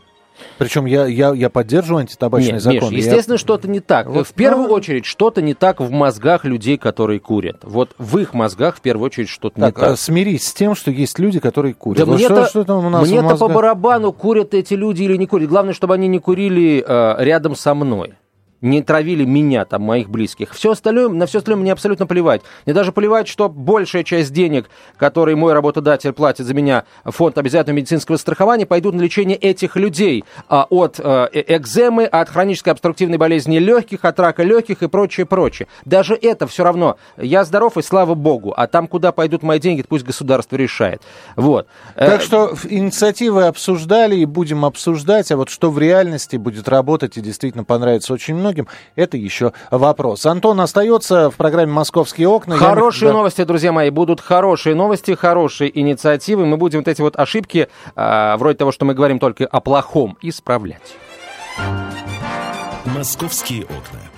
Причем 0.57 0.85
я, 0.85 1.05
я, 1.05 1.33
я 1.33 1.49
поддерживаю 1.49 2.01
антитабачный 2.01 2.53
Нет, 2.53 2.61
закон. 2.61 2.91
Миш, 2.91 3.05
естественно, 3.05 3.35
я... 3.35 3.39
что-то 3.39 3.67
не 3.67 3.79
так. 3.79 4.07
Вот, 4.07 4.27
в 4.27 4.33
первую 4.33 4.67
ну... 4.67 4.73
очередь, 4.73 5.05
что-то 5.05 5.41
не 5.41 5.53
так 5.53 5.79
в 5.79 5.91
мозгах 5.91 6.45
людей, 6.45 6.77
которые 6.77 7.19
курят. 7.19 7.57
Вот 7.63 7.91
в 7.97 8.17
их 8.17 8.33
мозгах 8.33 8.77
в 8.77 8.81
первую 8.81 9.07
очередь 9.07 9.29
что-то 9.29 9.59
не 9.59 9.71
так. 9.71 9.83
А 9.83 9.95
смирись 9.95 10.47
с 10.47 10.53
тем, 10.53 10.75
что 10.75 10.91
есть 10.91 11.19
люди, 11.19 11.39
которые 11.39 11.73
курят. 11.73 11.99
Да 11.99 12.05
вот 12.05 12.15
мне-то, 12.15 12.45
что, 12.47 12.63
что 12.63 12.79
мне-то 12.81 13.37
по 13.37 13.47
барабану, 13.47 14.11
курят 14.11 14.53
эти 14.53 14.73
люди 14.73 15.03
или 15.03 15.17
не 15.17 15.27
курят. 15.27 15.49
Главное, 15.49 15.73
чтобы 15.73 15.93
они 15.93 16.07
не 16.07 16.19
курили 16.19 16.83
э, 16.85 17.15
рядом 17.23 17.55
со 17.55 17.73
мной 17.73 18.15
не 18.63 18.81
травили 18.81 19.25
меня, 19.25 19.65
там, 19.65 19.83
моих 19.83 20.09
близких. 20.09 20.53
Все 20.53 20.71
остальное, 20.71 21.09
на 21.09 21.25
все 21.25 21.39
остальное 21.39 21.61
мне 21.61 21.73
абсолютно 21.73 22.07
плевать. 22.07 22.41
Мне 22.65 22.73
даже 22.73 22.93
плевать, 22.93 23.27
что 23.27 23.49
большая 23.49 24.03
часть 24.03 24.31
денег, 24.31 24.69
которые 24.97 25.35
мой 25.35 25.53
работодатель 25.53 26.13
платит 26.13 26.45
за 26.45 26.53
меня, 26.53 26.85
фонд 27.03 27.37
обязательного 27.37 27.77
медицинского 27.77 28.15
страхования, 28.15 28.65
пойдут 28.65 28.95
на 28.95 29.01
лечение 29.01 29.37
этих 29.37 29.75
людей 29.75 30.23
а, 30.47 30.65
от 30.69 30.99
а, 30.99 31.29
экземы, 31.33 32.05
от 32.05 32.29
хронической 32.29 32.71
обструктивной 32.71 33.17
болезни 33.17 33.57
легких, 33.57 34.05
от 34.05 34.17
рака 34.19 34.43
легких 34.43 34.81
и 34.81 34.87
прочее, 34.87 35.25
прочее. 35.25 35.67
Даже 35.83 36.15
это 36.15 36.47
все 36.47 36.63
равно. 36.63 36.97
Я 37.17 37.43
здоров, 37.43 37.77
и 37.77 37.81
слава 37.81 38.15
богу. 38.15 38.53
А 38.55 38.67
там, 38.67 38.87
куда 38.87 39.11
пойдут 39.11 39.43
мои 39.43 39.59
деньги, 39.59 39.83
пусть 39.87 40.05
государство 40.05 40.55
решает. 40.55 41.01
Вот. 41.35 41.67
Так 41.95 42.21
э, 42.21 42.23
что 42.23 42.55
инициативы 42.69 43.43
обсуждали 43.43 44.15
и 44.15 44.25
будем 44.25 44.63
обсуждать, 44.63 45.31
а 45.31 45.37
вот 45.37 45.49
что 45.49 45.69
в 45.69 45.79
реальности 45.79 46.37
будет 46.37 46.69
работать 46.69 47.17
и 47.17 47.21
действительно 47.21 47.65
понравится 47.65 48.13
очень 48.13 48.35
многим, 48.35 48.52
многим, 48.53 48.67
это 48.95 49.17
еще 49.17 49.53
вопрос. 49.71 50.25
Антон 50.25 50.61
остается 50.61 51.29
в 51.29 51.35
программе 51.35 51.71
«Московские 51.71 52.27
окна». 52.27 52.55
Хорошие 52.57 53.07
Я... 53.07 53.13
новости, 53.13 53.43
друзья 53.43 53.71
мои, 53.71 53.89
будут 53.89 54.21
хорошие 54.21 54.75
новости, 54.75 55.15
хорошие 55.15 55.77
инициативы. 55.77 56.45
Мы 56.45 56.57
будем 56.57 56.79
вот 56.79 56.87
эти 56.87 57.01
вот 57.01 57.17
ошибки, 57.17 57.67
э, 57.95 58.35
вроде 58.37 58.57
того, 58.57 58.71
что 58.71 58.85
мы 58.85 58.93
говорим 58.93 59.19
только 59.19 59.45
о 59.45 59.59
плохом, 59.59 60.17
исправлять. 60.21 60.95
«Московские 62.85 63.63
окна». 63.63 64.12